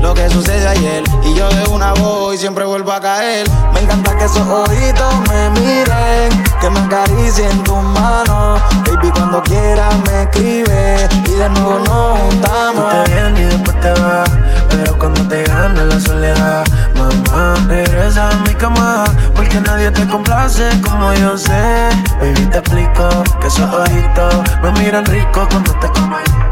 lo 0.00 0.14
que 0.14 0.28
sucedió 0.30 0.70
ayer. 0.70 1.02
Y 1.24 1.34
yo 1.34 1.48
de 1.48 1.64
una 1.70 1.92
voz 1.94 2.34
y 2.34 2.38
siempre 2.38 2.64
vuelvo 2.64 2.92
a 2.92 3.00
caer. 3.00 3.48
Me 3.72 3.80
encanta 3.80 4.16
que 4.16 4.24
esos 4.24 4.46
ojitos 4.46 5.14
me 5.28 5.50
miren, 5.60 6.44
que 6.60 6.70
me 6.70 6.80
acaricien 6.80 7.62
tus 7.64 7.82
manos. 7.82 8.60
Baby, 8.86 9.10
cuando 9.12 9.42
quieras 9.42 9.94
me 10.06 10.22
escribe 10.22 11.08
y 11.26 11.30
de 11.30 11.48
nuevo 11.50 11.78
nos 11.80 12.18
juntamos. 12.20 13.04
Te 13.04 13.12
vienes 13.12 13.40
y 13.40 13.44
después 13.44 13.80
te 13.80 13.90
vas, 14.00 14.30
pero 14.70 14.98
cuando 14.98 15.22
te 15.28 15.44
gana 15.44 15.84
la 15.84 16.00
soledad, 16.00 16.64
mamá, 16.94 17.54
regresa 17.68 18.30
a 18.30 18.34
mi 18.36 18.54
cama, 18.54 19.04
porque 19.34 19.60
nadie 19.60 19.90
te 19.90 20.06
complace 20.08 20.68
como 20.82 21.12
yo 21.14 21.36
sé. 21.36 21.88
Baby, 22.20 22.46
te 22.50 22.58
explico 22.58 23.08
que 23.40 23.46
esos 23.46 23.72
ojitos 23.72 24.34
me 24.62 24.72
miran 24.72 25.04
rico 25.06 25.46
cuando 25.50 25.72
te 25.74 25.88
como. 25.88 26.47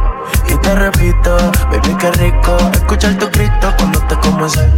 Y 0.49 0.57
te 0.59 0.75
repito, 0.75 1.37
baby, 1.71 1.97
qué 1.99 2.11
rico 2.13 2.57
escuchar 2.73 3.15
tu 3.19 3.29
grito 3.31 3.73
cuando 3.79 4.01
te 4.01 4.15
ese. 4.47 4.69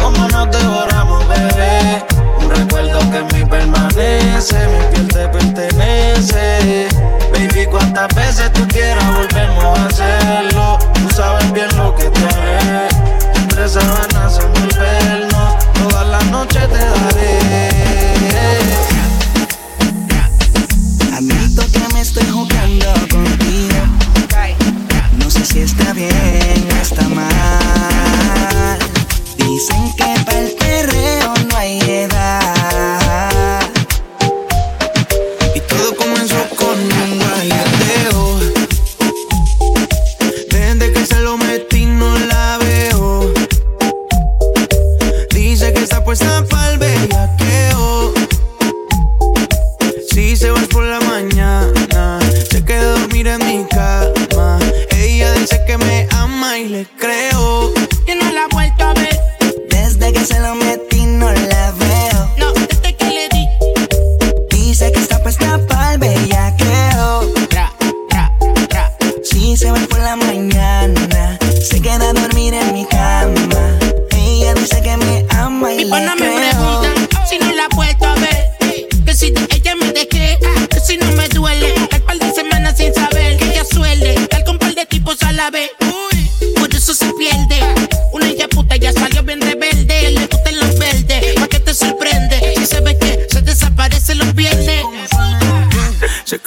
Como 0.00 0.28
nos 0.28 0.50
devoramos, 0.50 1.26
bebé. 1.28 2.04
Un 2.38 2.50
recuerdo 2.50 2.98
que 3.10 3.18
en 3.18 3.26
mí 3.26 3.48
permanece, 3.48 4.66
mi 4.68 4.94
piel 4.94 5.08
te 5.08 5.28
pertenece. 5.28 6.88
Baby, 7.32 7.66
cuántas 7.70 8.14
veces 8.14 8.52
tú 8.52 8.66
quieras 8.68 9.04
volvemos 9.14 9.78
a 9.78 9.86
hacerlo. 9.86 10.78
Tú 10.94 11.14
sabes 11.14 11.52
bien 11.52 11.68
lo 11.76 11.94
que 11.94 12.10
te 12.10 12.24
haré. 12.24 12.88
Entre 13.34 13.68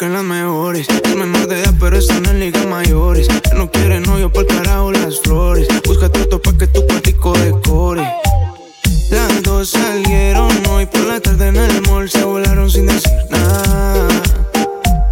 que 0.06 0.12
las 0.12 0.24
mejores 0.24 0.88
es 1.04 1.16
menor 1.16 1.48
de 1.48 1.62
edad, 1.62 1.74
pero 1.80 1.98
están 1.98 2.26
en 2.26 2.40
ligas 2.40 2.66
mayores. 2.68 3.28
No 3.56 3.72
quiere 3.72 4.00
novio 4.00 4.32
por 4.32 4.46
carajo 4.46 4.92
las 4.92 5.20
flores. 5.20 5.68
Busca 5.86 6.10
truto 6.10 6.40
pa' 6.42 6.54
que 6.58 6.68
tu 6.68 6.86
cuartico 6.86 7.34
decore. 7.34 8.08
Las 9.10 9.42
dos 9.42 9.72
salieron 9.72 10.52
hoy 10.70 10.86
por 10.86 11.02
la 11.02 11.20
tarde 11.20 11.48
en 11.48 11.58
el 11.58 11.82
mall, 11.84 12.10
se 12.10 12.24
volaron 12.24 12.70
sin 12.70 12.86
decir 12.86 13.12
nada. 13.32 14.08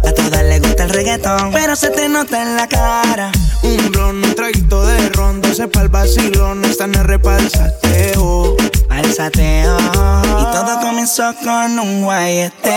A 0.06 0.12
todas 0.12 0.44
les 0.44 0.60
gusta 0.62 0.84
el 0.84 0.90
reggaetón, 0.90 1.50
pero 1.52 1.74
se 1.74 1.90
te 1.90 2.08
nota 2.08 2.42
en 2.42 2.56
la 2.56 2.68
cara. 2.68 3.32
Un 3.62 3.90
blon, 3.90 4.24
un 4.24 4.34
traguito 4.34 4.86
de 4.86 5.08
ron, 5.08 5.40
doce 5.40 5.66
pa'l 5.66 5.88
vacilón, 5.88 6.64
están 6.64 6.94
en 6.94 7.04
repalsateo. 7.04 8.56
Al 8.90 9.12
sateo. 9.12 9.76
Y 9.78 10.44
todo 10.52 10.80
comenzó 10.80 11.34
con 11.42 11.78
un 11.80 12.04
guayeteo. 12.04 12.73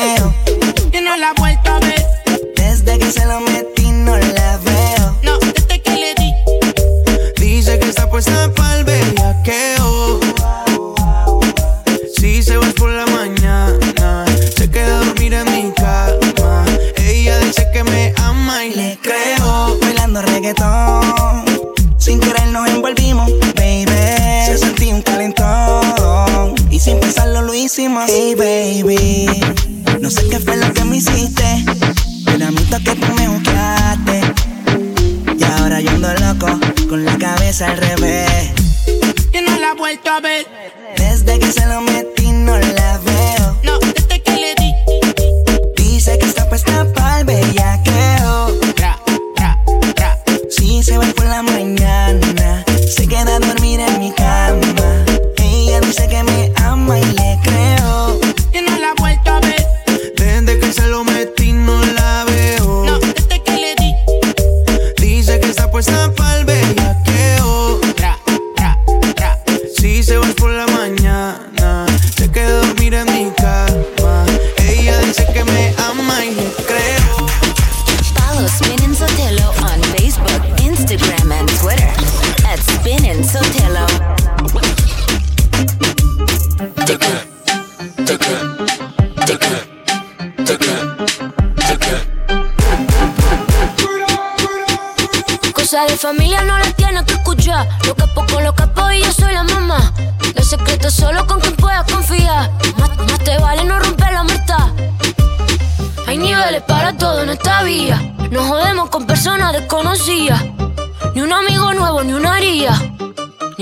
Ahora 35.67 35.81
yo 35.81 35.89
ando 35.89 36.13
loco, 36.13 36.47
con 36.87 37.03
la 37.03 37.17
cabeza 37.17 37.67
al 37.67 37.77
revés. 37.77 38.51
Y 39.33 39.41
no 39.41 39.59
la 39.59 39.71
he 39.71 39.75
vuelto 39.75 40.09
a 40.09 40.21
ver. 40.21 40.47
Desde 40.95 41.39
que 41.39 41.51
se 41.51 41.65
lo 41.65 41.81
metí 41.81 42.31
no 42.31 42.57
la 42.57 42.97
veo. 42.99 43.16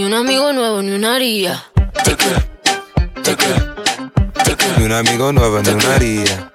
Un 0.05 0.13
amigo 0.13 0.53
nuevo, 0.53 0.83
ni 0.83 0.91
una 0.91 1.15
haría. 1.15 1.63
Ni 4.77 4.83
un 4.83 4.91
amigo 4.91 5.31
nuevo, 5.31 5.59
ni 5.63 5.69
una 5.69 5.95
haría. 5.95 6.51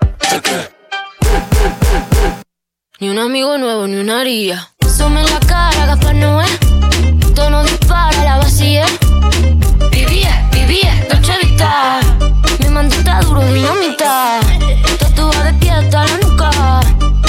Ni 3.01 3.09
un 3.09 3.19
amigo 3.19 3.59
nuevo, 3.59 3.89
ni 3.89 3.97
una 3.97 4.21
haría. 4.21 4.69
Sume 4.97 5.23
en 5.23 5.27
la 5.27 5.41
cara, 5.41 5.87
Gaspar 5.87 6.15
Noé. 6.15 6.47
Tono 7.35 7.65
dispara, 7.65 8.23
la 8.23 8.37
vacía. 8.39 8.87
Vivía, 9.91 10.49
vivía, 10.53 11.07
Dolce 11.11 11.33
Vita. 11.43 11.99
Mi 12.61 12.69
mandita 12.69 13.21
duro, 13.23 13.41
dinamita. 13.53 14.39
Tatuada 15.01 15.51
de 15.51 15.55
pie 15.55 15.71
hasta 15.73 16.05
la 16.05 16.17
nuca. 16.19 16.81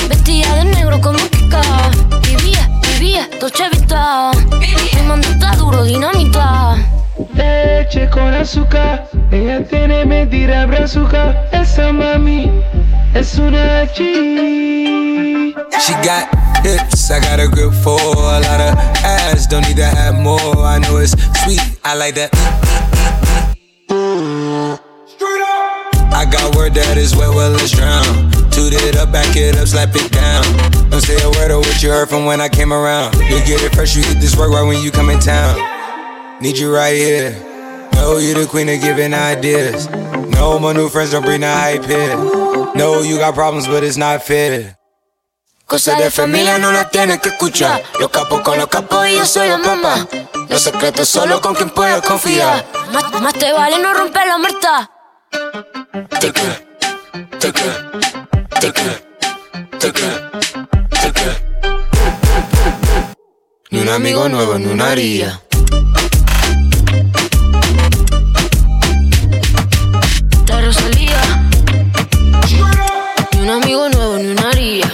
Vestida 0.07 0.55
de 0.55 0.65
negro 0.65 1.01
como 1.01 1.17
Kika. 1.29 1.63
Vivía, 2.21 2.69
vivía, 2.99 3.27
Vita. 3.71 4.31
Mi 5.11 5.17
mandita 5.17 5.55
duro, 5.57 5.83
dinamita. 5.83 6.77
Leche 7.33 8.07
con 8.09 8.33
azúcar, 8.33 9.09
ella 9.29 9.61
tiene 9.61 10.05
mentira 10.05 10.65
brazuca. 10.65 11.35
Esa 11.51 11.91
mami 11.91 12.49
es 13.13 13.37
una 13.37 13.85
chi. 13.93 15.53
She 15.81 15.93
got 16.01 16.29
hips, 16.63 17.11
I 17.11 17.19
got 17.19 17.41
a 17.41 17.47
grip 17.49 17.73
for 17.83 17.99
a 17.99 18.39
lot 18.39 18.61
of 18.61 18.77
ass. 19.03 19.47
Don't 19.47 19.67
need 19.67 19.75
to 19.77 19.85
have 19.85 20.15
more. 20.17 20.63
I 20.63 20.79
know 20.79 20.95
it's 20.97 21.11
sweet, 21.43 21.59
I 21.83 21.95
like 21.95 22.15
that. 22.15 22.31
I 26.13 26.25
got 26.25 26.55
word 26.55 26.73
that 26.75 26.95
is 26.97 27.17
wet, 27.17 27.35
well, 27.35 27.51
let's 27.51 27.71
drown. 27.71 28.40
Toot 28.51 28.73
it 28.73 28.95
up, 28.97 29.11
back 29.11 29.35
it 29.35 29.57
up, 29.57 29.67
slap 29.67 29.95
it 29.95 30.11
down. 30.11 30.43
Don't 30.89 31.01
say 31.01 31.21
a 31.23 31.29
word 31.29 31.51
of 31.51 31.59
what 31.59 31.81
you 31.81 31.89
heard 31.89 32.09
from 32.09 32.25
when 32.25 32.41
I 32.41 32.49
came 32.49 32.71
around. 32.71 33.15
You 33.15 33.39
get 33.45 33.61
it 33.63 33.73
fresh, 33.73 33.95
you 33.95 34.03
get 34.03 34.19
this 34.19 34.35
work 34.37 34.51
right 34.51 34.63
when 34.63 34.83
you 34.83 34.91
come 34.91 35.09
in 35.09 35.19
town. 35.19 35.57
Need 36.41 36.57
you 36.57 36.73
right 36.73 36.95
here. 36.95 37.31
Know 37.93 38.17
you 38.17 38.33
the 38.33 38.47
queen 38.47 38.67
of 38.69 38.81
giving 38.81 39.13
ideas. 39.13 39.87
No, 40.31 40.59
my 40.59 40.73
new 40.73 40.89
friends 40.89 41.11
don't 41.11 41.23
bring 41.23 41.41
the 41.41 41.51
hype 41.51 41.85
here. 41.85 42.15
No, 42.75 43.01
you 43.01 43.17
got 43.17 43.35
problems, 43.35 43.67
but 43.67 43.83
it's 43.83 43.97
not 43.97 44.23
fair. 44.23 44.77
Cosas 45.65 45.97
de 45.97 46.11
familia 46.11 46.57
no 46.57 46.71
las 46.71 46.91
tienes 46.91 47.19
que 47.21 47.29
escuchar. 47.29 47.81
Los 47.99 48.09
capos 48.09 48.41
con 48.41 48.57
los 48.57 48.67
capos 48.67 49.07
y 49.07 49.15
yo 49.15 49.25
soy 49.25 49.47
la 49.47 49.57
mamá. 49.57 50.07
Los 50.49 50.61
secretos 50.61 51.07
solo 51.07 51.39
con 51.39 51.55
quien 51.55 51.69
puedes 51.69 52.01
confiar. 52.01 52.65
Más, 52.91 53.21
más 53.21 53.33
te 53.33 53.53
vale 53.53 53.79
no 53.79 53.93
romper 53.93 54.27
la 54.27 54.37
muerta. 54.37 54.91
Amigo 63.91 64.29
nuevo, 64.29 64.57
ni 64.57 64.67
una 64.67 64.91
haría. 64.91 65.41
La 70.47 70.61
Rosalía. 70.61 71.21
Ni 73.33 73.39
un 73.41 73.49
amigo 73.49 73.89
nuevo, 73.89 74.17
ni 74.17 74.27
una 74.29 74.49
haría. 74.49 74.85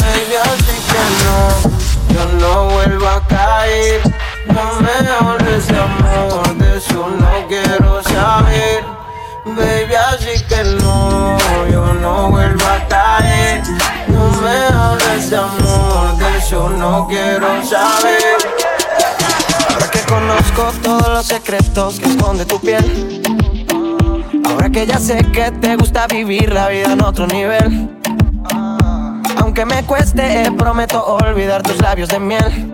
Baby, 0.00 0.36
así 0.42 0.76
que 0.88 1.02
no, 1.24 2.14
yo 2.14 2.38
no 2.38 2.64
vuelvo 2.70 3.08
a 3.08 3.26
caer. 3.26 4.02
No 4.46 4.80
me 4.80 5.08
hables 5.08 5.66
de 5.68 5.78
amor, 5.78 6.56
de 6.58 6.78
eso 6.78 7.08
no 7.18 7.48
quiero 7.48 8.02
saber. 8.04 8.84
Baby, 9.44 9.94
así 9.94 10.44
que 10.44 10.64
no, 10.82 11.36
yo 11.70 11.92
no 11.94 12.30
vuelvo 12.30 12.66
a 12.66 12.86
caer. 12.88 13.62
No 14.08 14.30
me 14.42 14.56
hables 14.76 15.30
de 15.30 15.36
amor, 15.36 16.07
eso 16.48 16.70
no 16.70 17.06
quiero 17.06 17.62
saber. 17.62 18.38
Ahora 19.68 19.90
que 19.90 20.00
conozco 20.00 20.72
todos 20.82 21.08
los 21.08 21.26
secretos 21.26 22.00
que 22.00 22.08
esconde 22.08 22.46
tu 22.46 22.58
piel. 22.58 23.20
Ahora 24.46 24.70
que 24.70 24.86
ya 24.86 24.98
sé 24.98 25.18
que 25.30 25.50
te 25.50 25.76
gusta 25.76 26.06
vivir 26.06 26.50
la 26.50 26.68
vida 26.68 26.94
en 26.94 27.02
otro 27.02 27.26
nivel. 27.26 27.90
Aunque 29.36 29.66
me 29.66 29.82
cueste, 29.84 30.50
prometo 30.56 31.04
olvidar 31.04 31.62
tus 31.62 31.82
labios 31.82 32.08
de 32.08 32.18
miel. 32.18 32.67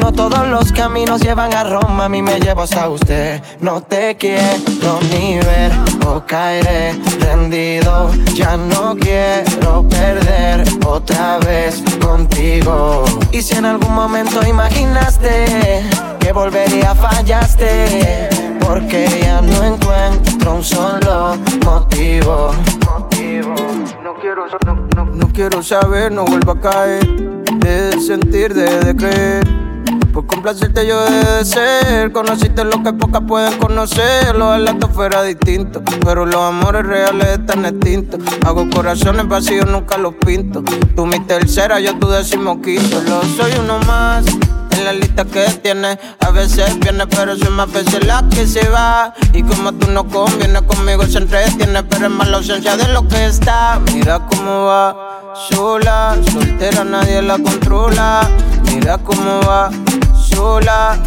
No 0.00 0.12
todos 0.12 0.48
los 0.48 0.72
caminos 0.72 1.20
llevan 1.20 1.52
a 1.52 1.62
Roma, 1.62 2.06
a 2.06 2.08
mí 2.08 2.22
me 2.22 2.40
llevo 2.40 2.62
hasta 2.62 2.88
usted. 2.88 3.42
No 3.60 3.82
te 3.82 4.16
quiero 4.16 4.98
ni 5.10 5.38
ver 5.38 5.70
o 6.06 6.24
caeré 6.26 6.98
rendido. 7.20 8.10
Ya 8.34 8.56
no 8.56 8.96
quiero 8.96 9.86
perder 9.88 10.64
otra 10.86 11.38
vez 11.38 11.82
contigo. 12.00 13.04
Y 13.30 13.42
si 13.42 13.56
en 13.56 13.66
algún 13.66 13.92
momento 13.94 14.40
imaginaste 14.46 15.82
que 16.18 16.32
volvería, 16.32 16.94
fallaste. 16.94 18.30
Porque 18.60 19.06
ya 19.22 19.42
no 19.42 19.64
encuentro 19.64 20.54
un 20.54 20.64
solo 20.64 21.36
motivo. 21.62 22.52
No 22.86 23.08
quiero, 23.10 23.54
no, 25.14 25.28
quiero 25.32 25.62
saber, 25.62 26.10
no 26.10 26.24
vuelvo 26.24 26.52
a 26.52 26.60
caer. 26.60 27.06
De 27.60 28.00
sentir, 28.00 28.54
de, 28.54 28.96
creer. 28.96 29.59
Por 30.12 30.26
complacerte 30.26 30.86
yo 30.86 31.04
de 31.04 31.44
ser. 31.44 32.12
Conociste 32.12 32.64
lo 32.64 32.82
que 32.82 32.92
pocas 32.92 33.22
pueden 33.26 33.56
conocer. 33.58 34.34
Los 34.34 34.56
relatos 34.56 34.90
fuera 34.92 35.22
distinto. 35.22 35.82
Pero 36.04 36.26
los 36.26 36.40
amores 36.40 36.84
reales 36.84 37.38
están 37.38 37.64
extintos. 37.64 38.20
Hago 38.44 38.68
corazones 38.70 39.28
vacíos, 39.28 39.66
nunca 39.66 39.96
los 39.98 40.14
pinto. 40.14 40.62
Tú 40.96 41.06
mi 41.06 41.20
tercera, 41.20 41.78
yo 41.80 41.96
tu 41.98 42.08
decimoquinto. 42.08 43.00
Lo 43.02 43.22
soy 43.22 43.52
uno 43.62 43.78
más. 43.80 44.24
En 44.72 44.84
la 44.84 44.92
lista 44.92 45.24
que 45.24 45.44
tienes, 45.62 45.98
a 46.20 46.30
veces 46.30 46.78
viene, 46.78 47.06
pero 47.06 47.36
soy 47.36 47.50
más 47.50 47.70
veces 47.70 48.06
la 48.06 48.24
que 48.30 48.46
se 48.46 48.66
va. 48.70 49.12
Y 49.34 49.42
como 49.42 49.72
tú 49.72 49.90
no 49.90 50.06
convienes 50.08 50.62
conmigo, 50.62 51.04
se 51.06 51.18
entretiene, 51.18 51.82
pero 51.82 52.06
es 52.06 52.12
más 52.12 52.28
la 52.28 52.38
ausencia 52.38 52.76
de 52.76 52.88
lo 52.88 53.06
que 53.06 53.26
está. 53.26 53.78
Mira 53.92 54.20
cómo 54.26 54.66
va, 54.66 55.34
sola, 55.50 56.16
soltera, 56.32 56.84
nadie 56.84 57.20
la 57.20 57.34
controla. 57.38 58.26
Mira 58.80 58.96
cómo 58.96 59.40
va, 59.46 59.70
sola, 60.14 60.98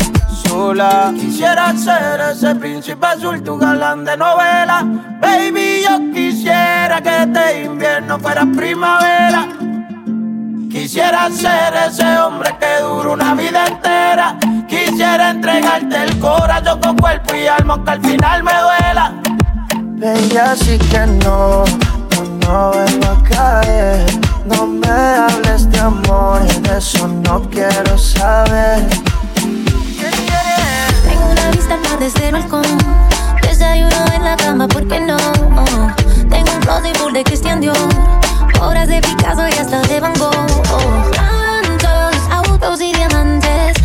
sola. 0.46 1.12
Quisiera 1.16 1.76
ser 1.76 2.22
ese 2.22 2.54
príncipe 2.54 3.04
azul, 3.04 3.42
tu 3.42 3.58
galán 3.58 4.06
de 4.06 4.16
novela. 4.16 4.86
Baby, 5.20 5.82
yo 5.84 6.14
quisiera 6.14 7.02
que 7.02 7.24
este 7.24 7.64
invierno 7.64 8.20
fuera 8.20 8.46
primavera. 8.46 9.48
Quisiera 10.70 11.32
ser 11.32 11.74
ese 11.88 12.20
hombre 12.20 12.56
que 12.60 12.84
dura 12.84 13.10
una 13.10 13.34
vida 13.34 13.66
entera. 13.66 14.38
Quisiera 14.68 15.32
entregarte 15.32 16.04
el 16.04 16.20
corazón 16.20 16.80
con 16.80 16.96
cuerpo 16.98 17.34
y 17.34 17.48
alma, 17.48 17.84
que 17.84 17.92
al 17.92 18.02
final 18.02 18.44
me 18.44 18.52
duela. 18.52 19.14
Baby, 19.98 20.38
así 20.38 20.78
que 20.78 21.08
no, 21.08 21.64
no, 22.46 22.72
no 22.72 23.10
a 23.10 23.24
caer. 23.28 24.23
No 24.46 24.68
me 24.68 24.90
hables 24.90 25.70
de 25.72 25.80
amor, 25.80 26.42
de 26.44 26.78
eso 26.78 27.08
no 27.08 27.42
quiero 27.50 27.98
saber. 27.98 28.86
Tengo 31.08 31.26
una 31.32 31.52
vista 31.52 31.78
mar 31.78 31.98
desde 32.00 32.28
el 32.28 32.34
balcón. 32.34 32.78
Desayuno 33.42 34.06
en 34.14 34.24
la 34.26 34.36
cama, 34.36 34.68
¿por 34.68 34.86
qué 34.88 35.00
no? 35.00 35.18
Tengo 36.30 36.52
un 36.52 36.60
closet 36.60 36.98
full 36.98 37.14
de 37.14 37.24
Christian 37.24 37.62
Dior. 37.62 37.78
Obras 38.60 38.90
de 38.90 39.00
Picasso 39.02 39.48
y 39.48 39.54
hasta 39.54 39.82
de 39.82 40.00
Van 40.02 40.14
Gogh. 40.16 41.12
Tantos 41.12 42.16
autos 42.30 42.82
y 42.82 42.94
diamantes. 42.94 43.78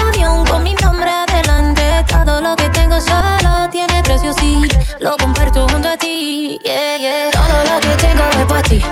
Avión 0.00 0.46
con 0.46 0.62
mi 0.62 0.74
nombre 0.76 1.10
adelante. 1.10 1.82
Todo 2.08 2.40
lo 2.40 2.56
que 2.56 2.70
tengo 2.70 2.98
solo 3.00 3.68
tiene 3.70 4.02
precio, 4.02 4.32
sí. 4.32 4.66
Lo 4.98 5.14
comparto 5.18 5.68
junto 5.68 5.88
a 5.90 5.96
ti. 5.98 6.58
Yeah, 6.64 6.96
yeah. 6.96 7.30
Todo 7.32 7.74
lo 7.74 7.80
que 7.80 8.02
tengo 8.02 8.24
es 8.40 8.46
para 8.46 8.62
ti, 8.62 8.82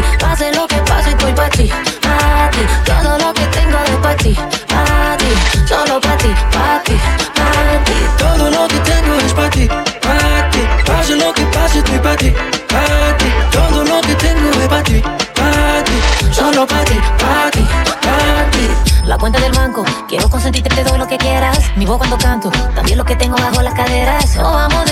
ti. 0.00 0.18
Pase 0.18 0.52
lo 0.52 0.66
que 0.66 0.76
pase, 0.76 1.10
estoy 1.10 1.32
para 1.32 1.50
ti, 1.50 1.70
para 2.02 2.50
ti. 2.50 2.60
Todo 2.84 3.18
lo 3.18 3.34
que 3.34 3.46
tengo 3.46 3.78
es 3.84 3.96
para 4.02 4.16
ti, 4.16 4.34
para 4.68 5.16
ti. 5.16 5.30
Solo 5.66 6.00
para 6.00 6.16
ti, 6.16 6.34
para 6.52 6.82
ti, 6.82 6.96
para 7.34 7.84
ti. 7.84 7.92
Todo 8.18 8.50
lo 8.50 8.68
que 8.68 8.78
tengo 8.80 9.14
es 9.26 9.32
para 9.32 9.50
ti, 9.50 9.68
para 10.02 10.50
ti. 10.50 10.60
Pase 10.86 11.16
lo 11.16 11.32
que 11.32 11.42
pase, 11.46 11.78
estoy 11.78 11.98
para 11.98 12.16
ti, 12.16 12.32
para 12.68 13.16
ti. 13.18 13.26
Todo 13.50 13.84
lo 13.84 14.00
que 14.00 14.14
tengo 14.14 14.50
es 14.50 14.68
para 14.68 14.82
ti, 14.82 15.02
para 15.34 15.84
ti. 15.84 15.96
Solo 16.32 16.66
para 16.66 16.84
ti, 16.84 16.98
para 17.18 17.50
ti, 17.50 17.66
para 18.02 18.50
ti. 18.50 18.68
La 19.04 19.16
cuenta 19.16 19.40
del 19.40 19.52
banco, 19.52 19.84
quiero 20.06 20.28
consentirte, 20.28 20.68
te 20.74 20.84
doy 20.84 20.98
lo 20.98 21.06
que 21.06 21.16
quieras. 21.16 21.58
Mi 21.76 21.86
voz 21.86 21.98
cuando 21.98 22.18
canto, 22.18 22.50
también 22.74 22.98
lo 22.98 23.04
que 23.04 23.16
tengo 23.16 23.36
bajo 23.36 23.62
las 23.62 23.74
caderas. 23.74 24.36
Nos 24.36 24.52
vamos 24.52 24.87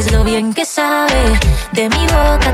sabes 0.00 0.12
lo 0.12 0.24
bien 0.24 0.52
que 0.52 0.64
sabe. 0.64 1.38
De 1.72 1.88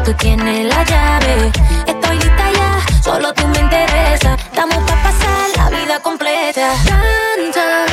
tú 0.05 0.13
tienes 0.15 0.67
la 0.67 0.85
llave. 0.85 1.53
Estoy 1.87 2.17
lista 2.19 2.53
ya, 2.53 3.03
solo 3.03 3.33
tú 3.35 3.47
me 3.49 3.59
interesa. 3.59 4.35
Estamos 4.35 4.77
para 4.85 5.03
pasar 5.03 5.49
la 5.57 5.71
vida 5.71 6.01
completa. 6.01 6.75
Tantos 6.85 7.86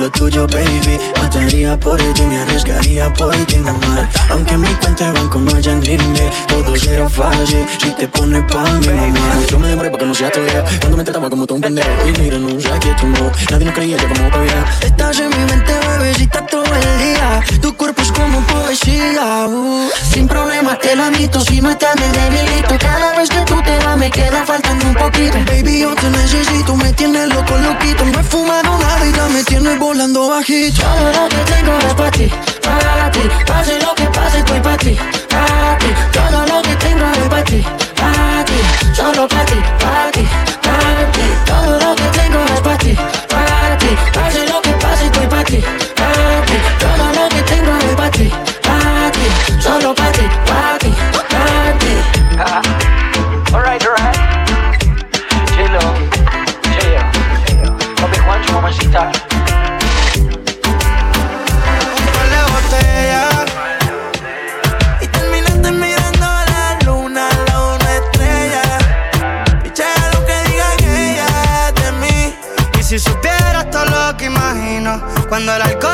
lo 0.00 0.10
tuyo, 0.10 0.46
baby. 0.46 0.98
Mataría 1.20 1.78
por 1.78 1.98
ti, 2.14 2.22
me 2.22 2.40
arriesgaría 2.40 3.12
por 3.12 3.36
ti, 3.46 3.56
mamá 3.58 4.08
Aunque 4.30 4.56
mi 4.56 4.68
cuenta 4.74 5.12
de 5.12 5.20
banco 5.20 5.38
no 5.38 5.54
haya 5.54 5.74
límite 5.74 6.30
Todo 6.48 6.74
será 6.76 7.08
fácil 7.08 7.64
si 7.78 7.90
te 7.92 8.08
pones 8.08 8.42
pa' 8.50 8.64
mí, 8.64 8.88
mamá 8.88 9.46
Yo 9.48 9.58
me 9.58 9.68
demoré 9.68 9.90
porque 9.90 10.06
no 10.06 10.14
sea 10.14 10.30
tu 10.32 10.40
idea 10.40 10.64
Cuando 10.80 10.96
me 10.96 11.04
trataba 11.04 11.28
como 11.30 11.46
todo 11.46 11.56
un 11.56 11.60
pendejo. 11.60 11.88
Y 12.08 12.20
mira, 12.20 12.38
no 12.38 12.60
sé 12.60 12.70
que 12.80 12.94
tú 12.94 13.06
no 13.06 13.30
Nadie 13.50 13.66
nos 13.66 13.74
creía 13.74 13.96
yo 13.96 14.08
como 14.08 14.30
podía. 14.30 14.64
Estás 14.80 15.20
en 15.20 15.28
mi 15.28 15.44
mente, 15.44 15.72
bebecita, 15.86 16.46
todo 16.46 16.64
el 16.64 16.98
día. 16.98 17.42
Tu 17.60 17.76
cuerpo 17.76 18.02
es 18.02 18.10
como 18.12 18.40
poesía 18.46 19.46
uh. 19.46 19.90
Sin 20.12 20.26
problema 20.26 20.76
te 20.78 20.96
la 20.96 21.06
admito 21.06 21.40
Si 21.40 21.60
no 21.60 21.70
estás 21.70 21.94
me 21.96 22.08
debilito. 22.08 22.74
Cada 22.78 23.16
vez 23.16 23.28
que 23.28 23.40
tú 23.42 23.54
te 23.62 23.78
vas 23.84 23.96
me 23.96 24.10
queda 24.10 24.44
faltando 24.44 24.86
un 24.86 24.94
poquito. 24.94 25.38
Baby, 25.46 25.80
yo 25.80 25.94
te 25.94 26.10
necesito 26.10 26.74
Me 26.74 26.92
tienes 26.94 27.28
loco, 27.28 27.56
loquito. 27.56 28.04
No 28.04 28.20
he 28.20 28.24
fumado 28.24 28.78
nada 28.78 29.06
y 29.06 29.12
ya 29.12 29.28
me 29.28 29.44
tienes 29.44 29.78
volando 29.90 30.28
bajito 30.28 30.82
Todo 30.82 31.12
lo 31.12 31.28
que 31.28 31.52
tengo 31.52 31.78
es 31.78 31.94
para 31.94 32.10
ti, 32.12 32.30
para 32.62 33.10
ti. 33.10 33.22
Pase 33.44 33.78
lo 33.80 33.92
que 33.94 34.04
pase, 34.16 34.38
estoy 34.38 34.60
para 34.60 34.76
ti, 34.76 34.96
para 35.28 35.78
ti. 35.78 35.90
Todo 36.12 36.46
lo 36.46 36.62
que 36.62 36.76
tengo 36.76 37.06
es 37.10 37.28
para 37.28 37.44
ti, 37.44 37.60
para 38.00 38.44
ti. 38.44 38.58
Solo 38.94 39.26
para 39.26 39.44
ti, 39.46 39.58
para 39.82 40.10
ti, 40.12 40.24
para 40.62 41.12
ti. 41.14 41.26
Todo 41.44 41.72
lo 41.84 41.96
que 41.96 42.08
tengo 42.18 42.38
es 42.54 42.60
para 42.60 42.78
ti, 42.78 42.96
para 43.28 43.78
ti. 43.78 43.90
Pase 44.14 44.46
lo 44.46 44.62
que 44.62 44.72
pase, 44.84 45.06
estoy 45.06 45.26
para 45.26 45.44
ti, 45.44 45.58
cuando 75.30 75.54
el 75.54 75.62
alcohol 75.62 75.89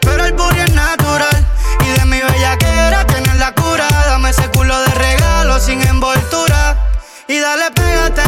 pero 0.00 0.24
el 0.24 0.32
booty 0.32 0.60
es 0.60 0.74
natural. 0.74 1.46
Y 1.80 1.98
de 1.98 2.04
mi 2.04 2.20
bellaquera 2.20 3.04
tienes 3.06 3.36
la 3.36 3.52
cura. 3.52 3.88
Dame 4.06 4.30
ese 4.30 4.48
culo 4.48 4.78
de 4.80 4.94
regalo 4.94 5.58
sin 5.58 5.82
envoltura. 5.86 6.76
Y 7.26 7.38
dale, 7.40 7.70
pégate. 7.72 8.22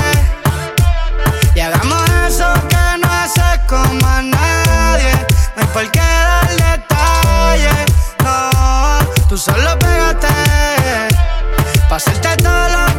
Y 1.55 1.61
hagamos 1.61 2.03
eso 2.27 2.53
que 2.69 2.99
no 2.99 3.13
haces 3.13 3.61
con 3.69 3.99
más 3.99 4.25
nadie. 4.25 5.13
No 5.57 5.63
hay 5.63 5.69
por 5.69 5.91
qué 5.91 6.01
dar 6.01 6.49
detalles. 6.51 7.93
No, 8.25 9.27
tú 9.29 9.39
solo 9.39 9.79
pégate. 9.79 10.29
Pa' 11.89 11.97
hacerte 11.97 12.37
todo 12.39 12.69
lo 12.69 12.94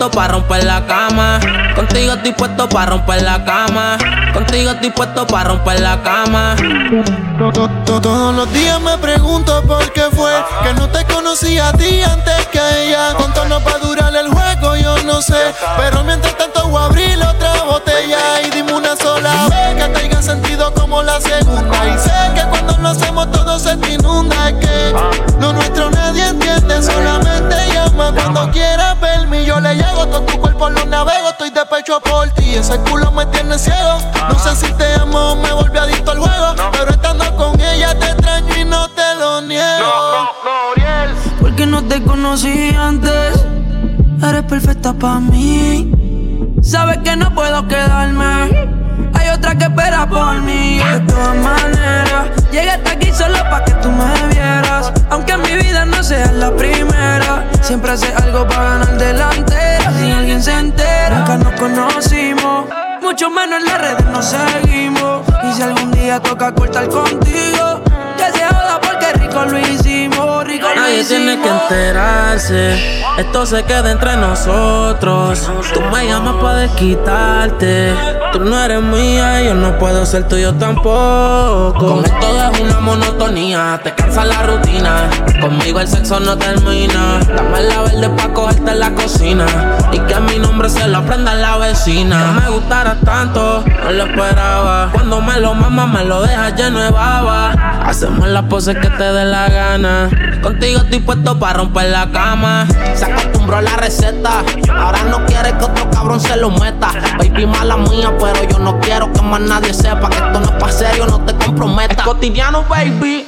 puesto 0.00 0.16
para 0.16 0.32
romper 0.32 0.64
la 0.64 0.86
cama. 0.86 1.38
Contigo 1.74 2.14
estoy 2.14 2.32
puesto 2.32 2.66
para 2.70 2.86
romper 2.86 3.20
la 3.20 3.44
cama. 3.44 3.98
Contigo 4.32 4.70
estoy 4.70 4.90
puesto 4.90 5.26
para 5.26 5.50
romper 5.50 5.80
la 5.80 6.02
cama. 6.02 6.56
Todos 7.84 8.34
los 8.34 8.50
días 8.54 8.80
me 8.80 8.96
pregunto 8.96 9.62
por 9.64 9.92
qué 9.92 10.04
fue 10.12 10.32
que 10.62 10.72
no 10.72 10.88
te 10.88 11.04
conocí 11.04 11.58
a 11.58 11.72
ti 11.72 12.00
antes 12.02 12.46
que 12.46 12.58
a 12.58 12.78
ella. 12.78 13.14
Cuánto 13.14 13.44
no 13.44 13.62
va 13.62 13.78
durar 13.78 14.14
el 14.16 14.28
juego, 14.28 14.74
yo 14.76 15.02
no 15.02 15.20
sé. 15.20 15.54
Pero 15.76 16.02
mientras 16.04 16.34
tanto 16.38 16.66
voy 16.68 16.80
a 16.80 16.86
abrir 16.86 17.18
otra 17.22 17.62
botella 17.64 18.40
y 18.46 18.50
dime 18.52 18.72
una 18.72 18.96
sola 18.96 19.48
vez 19.50 19.84
que 19.84 20.00
tenga 20.00 20.22
sentido 20.22 20.72
como 20.72 21.02
la 21.02 21.20
segunda. 21.20 21.86
Y 21.86 21.98
sé 21.98 22.10
que 22.34 22.42
cuando 22.48 22.78
lo 22.78 22.88
hacemos 22.88 23.30
todo 23.32 23.58
se 23.58 23.76
te 23.76 23.92
inunda. 23.92 24.48
Es 24.48 24.54
que 24.54 24.94
lo 25.40 25.52
nuestro 25.52 25.90
nadie 25.90 26.26
entiende, 26.26 26.49
solamente 26.82 27.56
llama 27.72 28.12
cuando 28.14 28.50
quieras 28.50 29.00
verme. 29.00 29.44
Yo 29.44 29.60
le 29.60 29.74
llego, 29.74 30.06
todo 30.06 30.22
tu 30.22 30.38
cuerpo 30.38 30.70
lo 30.70 30.84
navego, 30.86 31.30
estoy 31.30 31.50
de 31.50 31.64
pecho 31.66 32.00
por 32.00 32.28
ti. 32.30 32.54
Ese 32.54 32.78
culo 32.80 33.10
me 33.12 33.26
tiene 33.26 33.58
ciego. 33.58 33.98
No 34.28 34.38
sé 34.38 34.54
si 34.56 34.72
te 34.74 34.94
amo 34.94 35.32
o 35.32 35.36
me 35.36 35.52
volví 35.52 35.78
adicto 35.78 36.12
al 36.12 36.18
juego. 36.18 36.54
Pero 36.72 36.90
estando 36.90 37.36
con 37.36 37.60
ella 37.60 37.98
te 37.98 38.06
extraño 38.06 38.56
y 38.56 38.64
no 38.64 38.88
te 38.90 39.14
lo 39.18 39.40
niego. 39.42 40.30
Porque 41.40 41.66
no 41.66 41.82
te 41.84 42.02
conocí 42.02 42.74
antes 42.78 43.44
Eres 44.22 44.42
perfecta 44.44 44.92
para 44.92 45.20
mí 45.20 45.92
Sabes 46.62 46.98
que 46.98 47.16
no 47.16 47.34
puedo 47.34 47.66
quedarme 47.66 48.68
Hay 49.20 49.28
otra 49.28 49.54
que 49.54 49.64
espera 49.64 50.06
por 50.06 50.40
mí 50.40 50.78
De 50.78 51.00
todas 51.00 51.36
maneras 51.36 52.24
Llegué 52.50 52.70
hasta 52.70 52.92
aquí 52.92 53.12
solo 53.12 53.38
para 53.50 53.64
que 53.64 53.72
tú 53.74 53.90
me 53.90 54.28
vieras 54.28 54.92
Aunque 55.10 55.32
en 55.32 55.42
mi 55.42 55.54
vida 55.56 55.84
no 55.84 56.02
seas 56.02 56.32
la 56.32 56.50
primera 56.56 57.44
Siempre 57.60 57.92
hace 57.92 58.12
algo 58.14 58.46
para 58.48 58.78
ganar 58.78 58.98
delantera 58.98 59.92
Si 59.98 60.10
alguien 60.10 60.42
se 60.42 60.52
entera 60.52 61.18
Nunca 61.18 61.36
nos 61.36 61.60
conocimos 61.60 62.64
Mucho 63.02 63.28
menos 63.30 63.60
en 63.60 63.66
las 63.66 63.78
redes 63.78 64.04
nos 64.06 64.24
seguimos 64.24 65.22
Y 65.44 65.52
si 65.54 65.62
algún 65.62 65.90
día 65.90 66.18
toca 66.20 66.54
cortar 66.54 66.88
contigo 66.88 67.82
Que 68.16 68.38
se 68.38 68.44
joda 68.46 68.80
porque 68.80 69.12
rico 69.18 69.44
lo 69.44 69.58
hicimos 69.58 70.30
Nadie 70.76 71.04
tiene 71.04 71.40
que 71.40 71.48
enterarse. 71.48 73.02
Esto 73.18 73.46
se 73.46 73.62
queda 73.64 73.92
entre 73.92 74.16
nosotros. 74.16 75.50
Tú 75.72 75.80
me 75.80 76.06
llamas 76.06 76.34
para 76.42 76.58
desquitarte. 76.58 77.94
Tú 78.32 78.44
no 78.44 78.60
eres 78.60 78.80
mía 78.80 79.42
yo 79.42 79.54
no 79.54 79.76
puedo 79.78 80.06
ser 80.06 80.28
tuyo 80.28 80.54
tampoco. 80.54 81.74
Con 81.74 82.04
esto 82.04 82.52
es 82.52 82.60
una 82.60 82.78
monotonía. 82.80 83.80
Te 83.82 83.92
cansa 83.94 84.24
la 84.24 84.42
rutina. 84.44 85.10
Conmigo 85.40 85.80
el 85.80 85.88
sexo 85.88 86.20
no 86.20 86.38
termina. 86.38 87.20
Dame 87.34 87.62
la 87.62 87.82
verde 87.82 88.08
pa' 88.10 88.32
cogerte 88.32 88.70
en 88.70 88.80
la 88.80 88.90
cocina. 88.92 89.46
Y 89.92 89.98
que 89.98 90.20
mi 90.20 90.38
nombre 90.38 90.68
se 90.68 90.86
lo 90.86 90.98
aprenda 90.98 91.34
la 91.34 91.56
vecina. 91.56 92.32
No 92.32 92.40
me 92.40 92.50
gustara 92.50 92.96
tanto, 93.04 93.64
no 93.84 93.90
lo 93.90 94.04
esperaba. 94.04 94.90
Cuando 94.92 95.20
me 95.20 95.40
lo 95.40 95.54
mama, 95.54 95.86
me 95.86 96.04
lo 96.04 96.22
deja 96.22 96.50
lleno 96.50 96.78
de 96.78 96.90
baba. 96.90 97.52
Hacemos 97.84 98.28
las 98.28 98.44
poses 98.44 98.76
que 98.76 98.88
te 98.90 99.12
dé 99.12 99.24
la 99.24 99.48
gana. 99.48 100.08
Contigo 100.40 100.80
estoy 100.80 101.00
puesto 101.00 101.38
para 101.38 101.54
romper 101.54 101.90
la 101.90 102.10
cama. 102.10 102.66
Se 102.94 103.04
acostumbró 103.06 103.56
a 103.56 103.62
la 103.62 103.76
receta. 103.76 104.44
Ahora 104.72 105.02
no 105.04 105.24
quiere 105.26 105.56
que 105.58 105.64
otro 105.64 105.90
cabrón 105.90 106.20
se 106.20 106.36
lo 106.36 106.50
meta. 106.50 106.92
Baby 107.18 107.46
mala 107.46 107.76
mía, 107.76 108.12
pero 108.20 108.44
yo 108.44 108.58
no 108.58 108.78
quiero 108.80 109.10
que 109.12 109.22
más 109.22 109.40
nadie 109.40 109.72
sepa 109.72 110.08
que 110.10 110.16
esto 110.16 110.40
no 110.40 110.46
es 110.46 110.50
pa' 110.52 110.70
serio, 110.70 111.06
no 111.06 111.20
te 111.20 111.34
comprometa. 111.34 111.94
Es 111.94 112.02
cotidiano, 112.02 112.64
baby. 112.64 113.26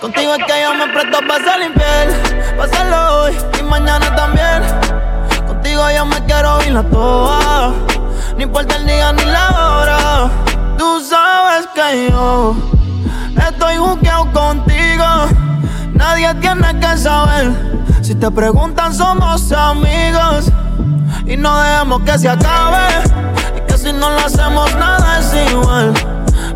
Contigo 0.00 0.34
es 0.34 0.44
que 0.44 0.62
yo 0.62 0.74
me 0.74 0.92
presto 0.92 1.18
para 1.26 1.44
ser 1.44 1.62
infiel. 1.62 2.56
Pásalo 2.58 3.22
hoy 3.22 3.36
y 3.58 3.62
mañana 3.62 4.14
también. 4.14 4.62
Contigo 5.46 5.82
yo 5.90 6.04
me 6.04 6.22
quiero 6.26 6.62
ir 6.64 6.72
la 6.72 6.82
toa. 6.82 7.72
Ni 8.36 8.44
importa 8.44 8.76
el 8.76 8.86
día 8.86 9.12
ni 9.12 9.24
la 9.24 9.48
hora. 9.48 10.30
Tú 10.76 11.00
sabes 11.00 11.66
que 11.74 12.10
yo 12.10 12.54
estoy 13.48 13.76
juqueado 13.76 14.30
contigo. 14.32 15.04
Nadie 15.94 16.34
tiene 16.34 16.78
que 16.78 16.96
saber. 16.98 17.52
Si 18.02 18.14
te 18.14 18.30
preguntan, 18.30 18.94
somos 18.94 19.50
amigos. 19.50 20.52
Y 21.24 21.36
no 21.38 21.58
dejemos 21.58 22.02
que 22.02 22.18
se 22.18 22.28
acabe. 22.28 23.35
Si 23.86 23.92
no 23.92 24.10
lo 24.10 24.18
hacemos, 24.18 24.74
nada 24.74 25.20
es 25.20 25.52
igual. 25.52 25.94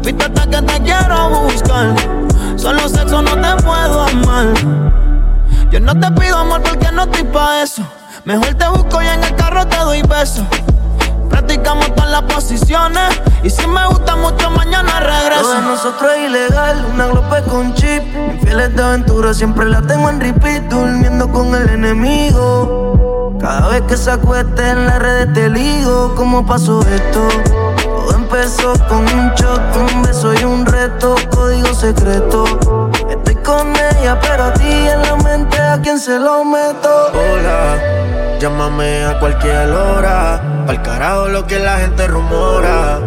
Vístete 0.03 0.51
que 0.51 0.63
te 0.63 0.83
quiero 0.83 1.31
buscar. 1.45 1.95
Solo 2.57 2.89
sexo 2.89 3.23
no 3.23 3.37
te 3.37 3.63
puedo 3.63 4.03
amar. 4.03 4.49
Yo 5.71 5.79
no 5.79 5.95
te 5.95 6.11
pido 6.21 6.39
amor 6.39 6.61
porque 6.63 6.91
no 6.91 7.05
estoy 7.05 7.23
pa' 7.23 7.63
eso. 7.63 7.85
Mejor 8.25 8.53
te 8.55 8.67
busco 8.67 9.01
y 9.01 9.07
en 9.07 9.23
el 9.23 9.33
carro 9.37 9.65
te 9.65 9.77
doy 9.77 10.03
besos. 10.03 10.45
Practicamos 11.29 11.95
todas 11.95 12.11
las 12.11 12.23
posiciones. 12.23 13.21
Y 13.45 13.51
si 13.51 13.65
me 13.69 13.87
gusta 13.87 14.17
mucho, 14.17 14.51
mañana 14.51 14.99
regreso. 14.99 15.43
Todo 15.43 15.61
nosotros 15.61 16.11
es 16.17 16.29
ilegal, 16.31 16.85
una 16.93 17.07
glope 17.07 17.43
con 17.49 17.73
chip. 17.75 18.03
Infieles 18.33 18.75
de 18.75 18.83
aventura 18.83 19.35
siempre 19.35 19.67
la 19.67 19.81
tengo 19.83 20.11
en 20.11 20.21
repeat, 20.21 20.65
durmiendo 20.65 21.31
con 21.31 21.55
el 21.55 21.69
enemigo. 21.69 22.90
Cada 23.41 23.69
vez 23.69 23.83
que 23.83 23.97
se 23.97 24.11
acueste 24.11 24.69
en 24.69 24.87
la 24.87 24.99
red 24.99 25.33
te 25.33 25.49
ligo, 25.49 26.15
¿cómo 26.15 26.45
pasó 26.45 26.83
esto? 26.83 27.27
Todo 27.83 28.15
empezó 28.15 28.75
con 28.87 28.99
un 28.99 29.33
shot, 29.35 29.77
un 29.77 30.03
beso 30.03 30.35
y 30.35 30.45
un 30.45 30.67
reto, 30.67 31.15
código 31.31 31.73
secreto. 31.73 32.45
Estoy 33.09 33.37
con 33.37 33.73
ella, 33.75 34.21
pero 34.21 34.45
a 34.45 34.53
ti 34.53 34.69
en 34.71 35.03
la 35.03 35.17
mente, 35.17 35.59
¿a 35.59 35.81
quién 35.81 35.99
se 35.99 36.19
lo 36.19 36.45
meto? 36.45 37.11
Hola. 37.15 38.39
Llámame 38.39 39.05
a 39.07 39.19
cualquier 39.19 39.71
hora. 39.71 40.41
Pa'l 40.67 40.83
carajo 40.83 41.29
lo 41.29 41.47
que 41.47 41.59
la 41.59 41.79
gente 41.79 42.07
rumora. 42.07 42.99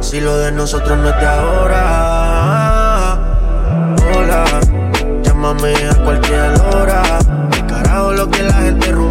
Si 0.00 0.20
lo 0.20 0.38
de 0.38 0.52
nosotros 0.52 0.98
no 0.98 1.08
es 1.10 1.20
de 1.20 1.26
ahora. 1.26 3.18
Hola. 4.14 4.44
Llámame 5.22 5.74
a 5.88 5.94
cualquier 6.02 6.52
hora. 6.60 7.02
Pa'l 7.50 7.66
carajo 7.66 8.12
lo 8.12 8.30
que 8.30 8.42
la 8.42 8.54
gente 8.54 8.90
rumora. 8.90 9.01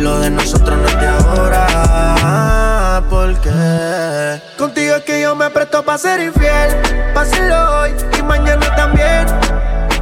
Lo 0.00 0.18
de 0.18 0.30
nosotros 0.30 0.78
no 0.78 0.88
es 0.88 0.98
de 0.98 1.06
ahora. 1.06 3.02
¿Por 3.10 3.34
qué? 3.40 4.40
Contigo 4.56 4.96
es 4.96 5.02
que 5.04 5.20
yo 5.20 5.36
me 5.36 5.50
presto 5.50 5.82
para 5.84 5.98
ser 5.98 6.20
infiel. 6.20 6.74
Páselo 7.12 7.80
hoy 7.80 7.94
y 8.18 8.22
mañana 8.22 8.74
también. 8.74 9.26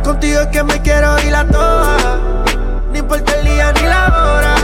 Contigo 0.05 0.43
es 0.43 0.47
que 0.49 0.63
me 0.63 0.81
quiero 0.83 1.19
ir 1.27 1.35
a 1.35 1.45
toa. 1.45 2.21
Ni 2.93 3.01
importa 3.01 3.41
el 3.41 3.45
día 3.45 3.73
ni 3.73 3.83
la 3.83 4.07
hora. 4.07 4.55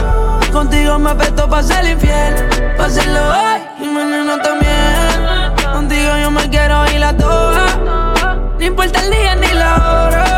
Contigo 0.53 0.97
me 0.99 1.13
presto 1.15 1.49
para 1.49 1.63
ser 1.63 1.85
infiel. 1.85 2.73
Páselo 2.77 3.19
hoy 3.19 3.61
y 3.81 3.87
mañana 3.89 4.41
también. 4.41 5.73
Contigo 5.73 6.11
yo 6.21 6.31
me 6.31 6.49
quiero 6.49 6.89
ir 6.91 7.03
a 7.03 7.11
toa. 7.15 8.37
No 8.57 8.65
importa 8.65 9.01
el 9.01 9.11
día 9.11 9.35
ni 9.35 9.51
la 9.53 9.75
hora. 9.75 10.34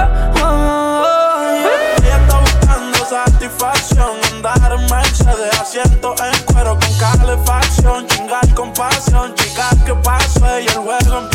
Chingar 8.41 8.55
con 8.55 8.73
pasión, 8.73 9.33
chicas, 9.35 9.75
¿qué 9.85 9.93
pasó? 9.95 10.59
Y 10.59 10.65
el 10.65 10.73
juego 10.73 11.29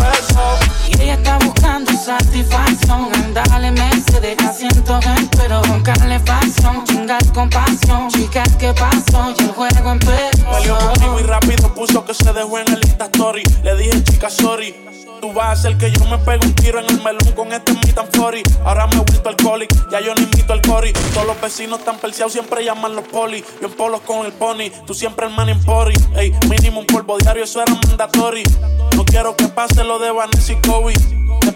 andar 2.93 3.65
en 3.65 3.75
Mercedes, 3.75 4.37
asiento 4.47 5.01
en 5.17 5.27
cuero 5.29 5.63
con 5.63 5.83
calefacción, 5.83 6.85
chingar 6.85 7.25
con 7.33 7.49
pasión, 7.49 8.09
chicas, 8.09 8.57
¿qué 8.59 8.73
pasó? 8.75 9.35
Y 9.39 9.43
el 9.43 9.53
juego 9.53 9.93
empezó. 9.93 10.51
Peleó 10.51 10.79
conmigo 10.79 11.21
y 11.21 11.23
rápido 11.23 11.75
puso 11.75 12.05
que 12.05 12.15
se 12.15 12.33
dejó 12.33 12.59
en 12.59 12.69
el 12.69 12.81
Insta 12.85 13.07
Story. 13.07 13.43
Le 13.63 13.77
dije, 13.77 14.05
chica, 14.05 14.29
sorry. 14.29 14.75
Tú 15.21 15.33
vas 15.33 15.47
a 15.47 15.53
hacer 15.53 15.79
que 15.79 15.91
yo 15.91 16.05
me 16.07 16.19
pegue 16.19 16.45
un 16.45 16.53
tiro 16.55 16.81
en 16.81 16.87
el 16.87 17.01
melón 17.01 17.33
con 17.37 17.53
este 17.53 17.73
meet 17.75 17.97
and 17.97 18.11
flurry. 18.11 18.43
Ahora 18.65 18.89
me 18.89 18.97
he 18.97 18.99
vuelto 18.99 19.29
alcohólico, 19.29 19.77
ya 19.91 20.01
yo 20.01 20.15
no 20.17 20.21
invito 20.21 20.53
al 20.53 20.61
cori. 20.63 20.93
Todos 21.15 21.27
los 21.29 21.41
vecinos 21.41 21.79
están 21.79 21.99
perseados, 21.99 22.33
siempre 22.33 22.65
llaman 22.65 22.97
los 22.97 23.07
poli. 23.07 23.45
Yo 23.61 23.69
en 23.69 23.75
polos 23.75 24.01
con 24.01 24.27
el 24.27 24.33
pony, 24.33 24.71
tú 24.85 24.95
siempre 24.95 25.27
el 25.27 25.33
man 25.33 25.49
en 25.49 25.63
pori. 25.65 25.95
Ey, 26.17 26.33
mínimo 26.49 26.81
un 26.81 26.87
polvo 26.87 27.19
diario, 27.19 27.45
eso 27.45 27.63
era 27.63 27.73
mandatory. 27.73 28.43
No 28.97 29.05
quiero 29.05 29.37
que 29.37 29.47
pase 29.47 29.85
lo 29.85 30.01
de 30.01 30.11
Vanessa 30.11 30.55
y 30.55 30.57
Kobe. 30.57 30.95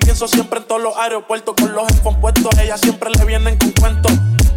Pienso 0.07 0.29
siempre 0.29 0.61
en 0.61 0.67
todos 0.67 0.81
los 0.81 0.97
aeropuertos 0.97 1.57
con 1.61 1.75
los 1.75 1.83
headphones 1.91 2.21
puestos. 2.21 2.59
Ella 2.61 2.79
siempre 2.79 3.11
le 3.11 3.25
vienen 3.25 3.59
con 3.59 3.73
cuentos. 3.73 4.13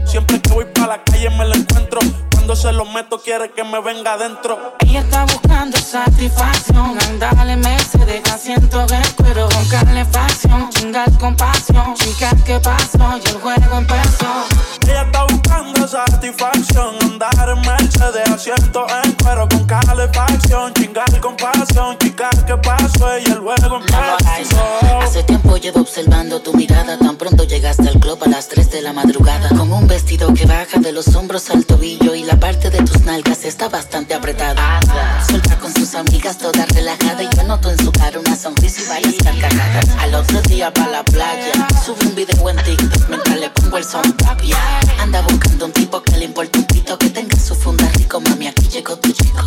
Siempre 0.05 0.39
que 0.39 0.53
voy 0.53 0.65
para 0.65 0.85
la 0.85 1.03
calle 1.03 1.27
me 1.31 1.43
la 1.43 1.55
encuentro. 1.55 1.99
Cuando 2.31 2.55
se 2.55 2.71
lo 2.71 2.85
meto 2.85 3.19
quiere 3.19 3.49
que 3.49 3.63
me 3.63 3.81
venga 3.81 4.13
adentro. 4.13 4.75
Ella 4.81 4.99
está 4.99 5.25
buscando 5.25 5.75
satisfacción, 5.79 6.95
andale 7.01 7.57
Mercedes, 7.57 8.31
asiento 8.31 8.81
en 8.81 9.03
cuero 9.17 9.49
con 9.49 9.67
calefacción, 9.69 10.69
chingar 10.69 11.11
con 11.17 11.35
pasión, 11.35 11.95
chicas, 11.95 12.35
¿qué 12.45 12.59
pasó? 12.59 13.17
Y 13.17 13.29
el 13.29 13.41
juego 13.41 13.77
empezó. 13.79 14.45
Ella 14.87 15.01
está 15.01 15.25
buscando 15.49 15.87
satisfacción, 15.87 16.95
andar 17.01 17.49
en 17.49 17.61
Mercedes, 17.61 18.29
asiento 18.29 18.85
en 19.03 19.11
cuero 19.13 19.47
con 19.49 19.65
calefacción, 19.65 20.73
chingar 20.73 21.19
con 21.19 21.35
pasión, 21.35 21.97
chicas, 21.97 22.43
¿qué 22.45 22.55
pasó? 22.57 23.17
Y 23.17 23.25
el 23.25 23.39
juego 23.39 23.77
empezó. 23.77 24.99
Hace 25.01 25.23
tiempo 25.23 25.57
llevo 25.57 25.81
observando 25.81 26.39
tu 26.41 26.53
mirada. 26.53 26.97
Tan 26.97 27.17
pronto 27.17 27.43
llegaste 27.43 27.87
al 27.87 27.99
club 27.99 28.19
a 28.23 28.29
las 28.29 28.47
3 28.47 28.71
de 28.71 28.81
la 28.81 28.93
madrugada. 28.93 29.49
Con 29.49 29.71
un 29.71 29.87
vestido 29.87 30.33
que 30.33 30.45
baja 30.45 30.79
de 30.79 30.91
los 30.91 31.15
hombros 31.15 31.49
al 31.49 31.65
tobillo. 31.65 32.13
Y 32.13 32.23
la 32.23 32.39
parte 32.39 32.69
de 32.69 32.79
tus 32.83 33.01
nalgas 33.01 33.43
está 33.43 33.69
bastante 33.69 34.13
apretada. 34.13 34.79
Suelta 35.27 35.57
con 35.57 35.73
sus 35.73 35.95
amigas, 35.95 36.37
toda 36.37 36.65
relajada. 36.67 37.23
Y 37.23 37.29
yo 37.35 37.43
noto 37.43 37.71
en 37.71 37.79
su 37.79 37.91
cara 37.91 38.19
una 38.19 38.35
sonrisa 38.35 38.81
y 38.83 38.87
varias 38.87 39.15
carcajadas. 39.23 39.89
Al 39.99 40.13
otro 40.15 40.41
día 40.43 40.71
pa' 40.71 40.87
la 40.87 41.03
playa. 41.03 41.53
Sube 41.83 42.05
un 42.05 42.15
video 42.15 42.49
en 42.49 42.57
TikTok 42.57 43.09
mientras 43.09 43.39
le 43.39 43.49
pongo 43.49 43.77
el 43.77 43.83
soundtrack. 43.83 44.41
Yeah. 44.41 44.79
Anda 44.99 45.21
buscando 45.21 45.38
un 45.61 45.71
tipo 45.71 46.01
que 46.01 46.17
le 46.17 46.25
importa 46.25 46.59
un 46.59 46.65
pito. 46.65 46.97
Que 46.97 47.09
tenga 47.09 47.37
su 47.37 47.55
funda 47.55 47.89
rico. 47.95 48.19
Mami, 48.21 48.47
aquí 48.47 48.67
llegó 48.67 48.97
tu 48.97 49.11
chico. 49.11 49.43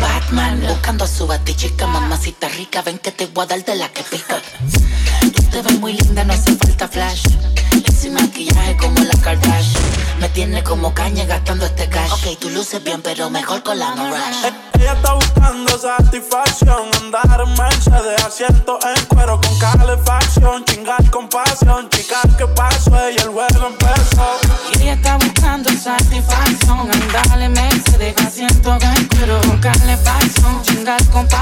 Batman 0.00 0.60
buscando 0.66 1.04
a 1.04 1.08
su 1.08 1.26
batichica. 1.26 1.86
Mamacita 1.86 2.48
rica, 2.48 2.82
ven 2.82 2.98
que 2.98 3.12
te 3.12 3.26
voy 3.26 3.44
a 3.44 3.46
dar 3.46 3.64
de 3.64 3.76
la 3.76 3.88
que 3.88 4.02
pica. 4.02 4.40
Tú 5.34 5.42
te 5.50 5.62
ves 5.62 5.80
muy 5.80 5.94
linda, 5.94 6.24
no 6.24 6.32
hace 6.32 6.54
falta 6.56 6.88
flash. 6.88 7.24
Ese 7.86 8.10
maquillaje 8.10 8.76
como 8.76 8.98
la 9.00 9.14
Kardashian. 9.20 9.82
Me 10.20 10.28
tiene 10.28 10.62
como 10.62 10.94
caña 10.94 11.24
gastando 11.24 11.66
este 11.66 11.88
cash. 11.88 12.12
Ok, 12.12 12.38
tú 12.40 12.50
luces 12.50 12.82
bien, 12.82 13.02
pero 13.02 13.30
mejor 13.30 13.62
con 13.62 13.78
la 13.78 13.94
Mirage. 13.94 14.52
Ella 14.78 14.92
está 14.94 15.14
buscando 15.14 15.78
satisfacción, 15.78 16.90
andar 17.00 17.40
en 17.40 17.54
Mercedes, 17.54 18.24
asiento 18.24 18.78
en 18.82 19.04
cuero 19.06 19.40
con 19.40 19.58
calefacción, 19.58 20.64
chingar 20.64 21.10
con 21.10 21.28
pasión, 21.28 21.88
chicas, 21.90 22.26
¿qué 22.36 22.46
pasó? 22.48 22.90
Y 23.10 23.16
el 23.16 23.28
juego 23.28 23.68
empezó. 23.68 24.40
Y 24.74 24.82
ella 24.82 24.94
está 24.94 25.16
buscando 25.18 25.70
satisfacción, 25.70 26.90
andale 26.90 27.48
Mercedes, 27.48 28.14
asiento 28.26 28.76
en 28.80 29.06
cuero 29.06 29.40
con 29.42 29.58
calefacción, 29.60 30.62
chingar 30.62 31.04
con 31.10 31.28
pasión, 31.28 31.41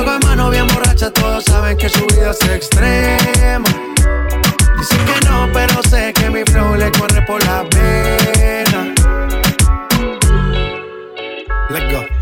Trago 0.00 0.18
de 0.18 0.26
mano 0.26 0.48
bien 0.48 0.66
borracha, 0.68 1.10
todos 1.10 1.44
saben 1.44 1.76
que 1.76 1.90
su 1.90 2.06
vida 2.06 2.30
es 2.30 2.40
extrema. 2.48 3.68
Dicen 4.78 4.98
que 5.04 5.28
no, 5.28 5.46
pero 5.52 5.82
sé 5.90 6.14
que 6.14 6.30
mi 6.30 6.42
flow 6.42 6.74
le 6.74 6.90
corre 6.92 7.20
por 7.26 7.44
la 7.44 7.68
pena. 7.68 8.94
Let's 11.68 11.92
go. 11.92 12.19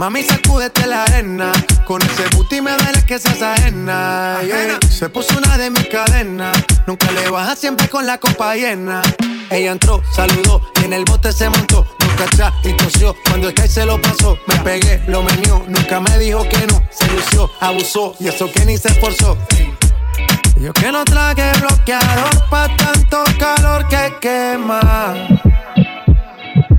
Mami, 0.00 0.22
sacúdete 0.22 0.86
la 0.86 1.02
arena. 1.02 1.52
Con 1.84 2.00
ese 2.00 2.26
booty 2.34 2.62
me 2.62 2.70
duele 2.72 3.04
que 3.04 3.18
seas 3.18 3.42
ajena. 3.42 4.40
Se 4.88 5.10
puso 5.10 5.36
una 5.36 5.58
de 5.58 5.68
mis 5.68 5.88
cadenas. 5.88 6.56
Nunca 6.86 7.12
le 7.12 7.28
baja 7.28 7.54
siempre 7.54 7.86
con 7.86 8.06
la 8.06 8.16
copa 8.16 8.54
llena. 8.54 9.02
Ella 9.50 9.72
entró, 9.72 10.02
saludó 10.16 10.62
y 10.80 10.86
en 10.86 10.94
el 10.94 11.04
bote 11.04 11.34
se 11.34 11.50
montó. 11.50 11.86
Nunca 12.00 12.24
atrás 12.24 12.54
y 12.64 12.72
tosió. 12.78 13.14
Cuando 13.26 13.50
el 13.50 13.68
se 13.68 13.84
lo 13.84 14.00
pasó, 14.00 14.38
me 14.46 14.56
pegué, 14.60 15.02
lo 15.06 15.22
menió. 15.22 15.62
Nunca 15.68 16.00
me 16.00 16.18
dijo 16.18 16.48
que 16.48 16.66
no. 16.66 16.82
Se 16.90 17.06
lució, 17.08 17.50
abusó 17.60 18.14
y 18.18 18.28
eso 18.28 18.50
que 18.50 18.64
ni 18.64 18.78
se 18.78 18.88
esforzó. 18.88 19.36
Yo 20.58 20.72
que 20.72 20.90
no 20.90 21.04
traje 21.04 21.52
bloqueador 21.60 22.48
pa' 22.48 22.74
tanto 22.74 23.22
calor 23.38 23.86
que 23.88 24.14
quema. 24.18 24.80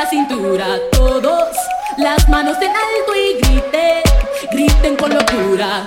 Cintura. 0.00 0.78
Todos 0.90 1.54
las 1.98 2.26
manos 2.28 2.56
en 2.62 2.70
alto 2.70 3.14
y 3.14 3.40
griten, 3.40 4.02
griten 4.50 4.96
con 4.96 5.14
locura. 5.14 5.86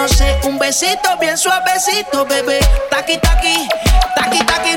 No 0.00 0.48
un 0.48 0.58
besito 0.58 1.16
bien 1.20 1.36
suavecito, 1.36 2.24
bebé. 2.24 2.58
Taqui 2.90 3.18
taqui, 3.18 3.68
taqui 4.14 4.38
taqui 4.46 4.76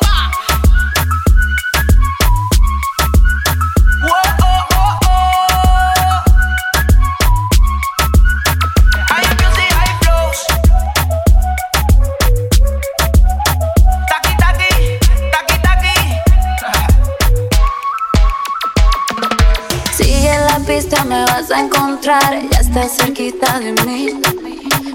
rumba. 20.79 21.05
me 21.05 21.25
vas 21.25 21.51
a 21.51 21.59
encontrar, 21.59 22.33
ella 22.33 22.59
está 22.59 22.87
cerquita 22.87 23.59
de 23.59 23.73
mí. 23.83 24.21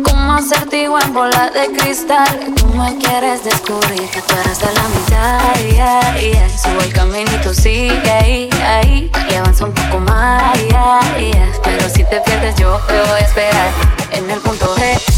Como 0.02 0.32
acertijo 0.34 0.98
en 1.00 1.12
bola 1.12 1.50
de 1.50 1.76
cristal, 1.76 2.54
tú 2.56 2.66
me 2.68 2.96
quieres 2.98 3.44
descubrir 3.44 4.08
que 4.10 4.20
tú 4.22 4.34
eres 4.44 4.58
de 4.60 4.72
la 4.72 4.88
mitad. 4.88 5.54
Yeah, 5.70 6.18
yeah. 6.18 6.48
Subo 6.58 6.80
el 6.80 6.92
caminito, 6.92 7.52
sigue 7.52 8.10
ahí, 8.10 8.50
ahí, 8.64 9.10
y 9.30 9.34
avanza 9.34 9.64
un 9.66 9.72
poco 9.72 10.00
más. 10.00 10.58
Yeah, 10.68 11.00
Pero 11.62 11.88
si 11.88 12.04
te 12.04 12.20
pierdes, 12.20 12.54
yo 12.56 12.78
te 12.86 12.98
voy 13.00 13.10
a 13.10 13.18
esperar 13.18 13.70
en 14.12 14.30
el 14.30 14.40
punto 14.40 14.74
G. 14.76 15.15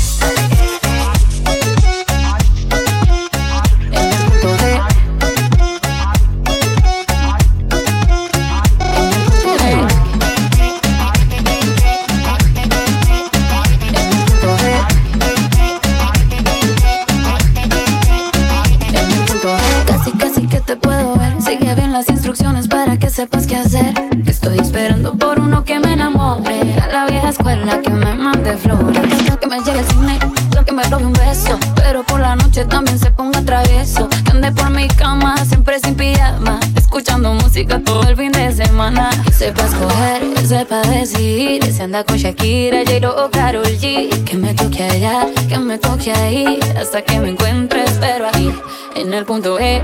anda 41.98 42.04
con 42.04 42.16
Shakira, 42.16 42.84
J-Lo 42.84 43.24
o 43.24 43.30
Karol 43.30 43.64
G. 43.64 44.24
Que 44.24 44.36
me 44.36 44.54
toque 44.54 44.82
allá, 44.84 45.26
que 45.48 45.58
me 45.58 45.78
toque 45.78 46.12
ahí. 46.12 46.60
Hasta 46.80 47.02
que 47.02 47.18
me 47.18 47.30
encuentre, 47.30 47.84
espero 47.84 48.26
ahí. 48.32 48.54
En 48.94 49.12
el 49.12 49.24
punto 49.24 49.58
E. 49.58 49.82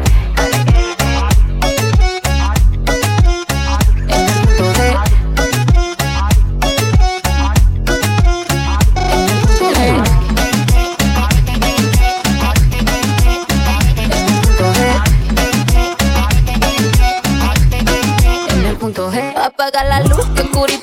En 18.50 18.66
el 18.66 18.76
punto 18.76 19.10
G. 19.10 19.36
Apaga 19.36 19.84
la 19.84 20.00
luz, 20.00 20.26
que. 20.36 20.44
Lo 20.54 20.73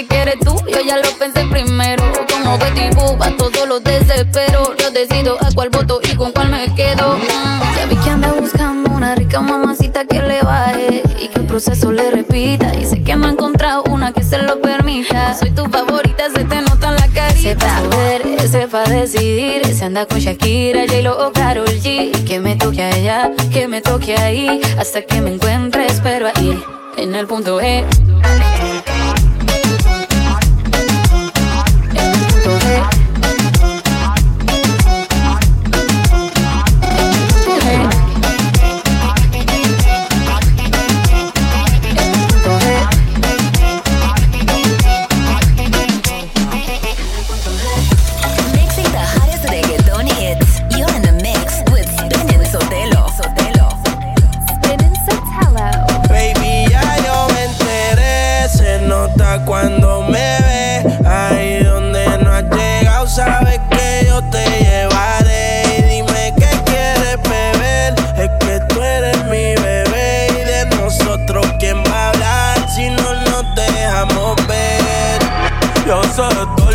que 0.00 0.06
quieres 0.06 0.38
tú, 0.40 0.56
yo 0.66 0.80
ya 0.80 0.96
lo 0.96 1.10
pensé 1.18 1.44
primero. 1.46 2.02
Como 2.32 2.56
Betty 2.58 2.94
Boop, 2.94 3.20
a 3.22 3.30
todos 3.36 3.68
los 3.68 3.82
desespero. 3.84 4.74
Yo 4.76 4.90
decido 4.90 5.36
a 5.40 5.50
cuál 5.54 5.68
voto 5.70 6.00
y 6.02 6.14
con 6.16 6.32
cuál 6.32 6.50
me 6.50 6.72
quedo. 6.74 7.16
Mm, 7.18 7.76
Ya 7.76 7.86
vi 7.86 7.96
que 7.96 8.10
anda 8.10 8.32
buscando 8.32 8.90
una 8.90 9.14
rica 9.14 9.40
mamacita 9.40 10.04
que 10.04 10.22
le 10.22 10.40
baje 10.42 11.02
y 11.20 11.28
que 11.28 11.40
el 11.40 11.46
proceso 11.46 11.92
le 11.92 12.10
repita. 12.10 12.74
Y 12.76 12.84
sé 12.86 13.02
que 13.02 13.14
no 13.16 13.26
ha 13.26 13.30
encontrado 13.30 13.84
una 13.90 14.12
que 14.12 14.22
se 14.22 14.38
lo 14.38 14.60
permita. 14.60 15.34
Soy 15.34 15.50
tu 15.50 15.66
favorita, 15.66 16.24
se 16.34 16.44
te 16.44 16.60
nota 16.62 16.88
en 16.90 16.96
la 16.96 17.08
carita. 17.08 17.40
Sepa 17.40 17.80
ver, 17.96 18.48
sepa 18.48 18.84
decidir. 18.84 19.66
Se 19.74 19.84
anda 19.84 20.06
con 20.06 20.18
Shakira, 20.18 20.86
J-Lo 20.86 21.26
o 21.26 21.32
Karol 21.32 21.66
G. 21.68 22.24
Que 22.24 22.40
me 22.40 22.56
toque 22.56 22.82
allá, 22.82 23.30
que 23.52 23.68
me 23.68 23.80
toque 23.82 24.16
ahí. 24.16 24.60
Hasta 24.78 25.02
que 25.02 25.20
me 25.20 25.34
encuentre, 25.34 25.86
espero 25.86 26.28
ahí. 26.34 26.62
En 26.96 27.14
el 27.14 27.26
punto 27.26 27.60
E. 27.60 27.84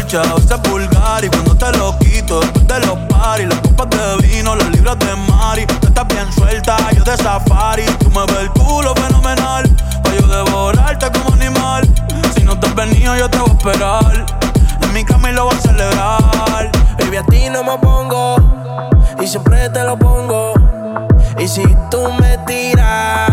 dolce, 0.05 0.17
a 0.17 0.33
veces 0.35 0.61
vulgar 0.69 1.23
Y 1.23 1.29
cuando 1.29 1.55
te 1.55 1.71
lo 1.77 1.97
quito, 1.99 2.39
después 2.39 2.67
de 2.67 2.79
los 2.81 2.97
paris 3.09 3.47
Las 3.47 3.59
copas 3.59 3.89
de 3.89 4.27
vino, 4.27 4.55
las 4.55 4.69
libras 4.69 4.97
de 4.99 5.15
mari 5.15 5.65
Tú 5.65 5.87
estás 5.87 6.07
bien 6.07 6.31
suelta, 6.33 6.77
yo 6.91 7.03
de 7.03 7.17
safari 7.17 7.85
Tú 7.99 8.09
me 8.09 8.25
ves 8.25 8.41
el 8.41 8.49
culo 8.51 8.93
fenomenal 8.95 9.69
Pa' 10.03 10.13
yo 10.13 10.27
devorarte 10.27 11.11
como 11.11 11.33
animal 11.33 11.87
Si 12.35 12.43
no 12.43 12.59
te 12.59 12.67
has 12.67 12.75
venido, 12.75 13.15
yo 13.15 13.29
te 13.29 13.37
voy 13.37 13.49
a 13.49 13.53
esperar 13.53 14.25
En 14.81 14.93
mi 14.93 15.03
cama 15.03 15.31
y 15.31 15.33
lo 15.33 15.45
voy 15.45 15.55
a 15.55 15.61
celebrar 15.61 16.71
Baby, 16.99 17.17
a 17.17 17.23
ti 17.23 17.49
no 17.49 17.63
me 17.63 17.77
pongo 17.77 18.35
y 19.21 19.27
siempre 19.27 19.69
te 19.69 19.83
lo 19.83 19.97
pongo. 19.97 20.53
Y 21.39 21.47
si 21.47 21.63
tú 21.89 22.11
me 22.19 22.37
tiras, 22.45 23.24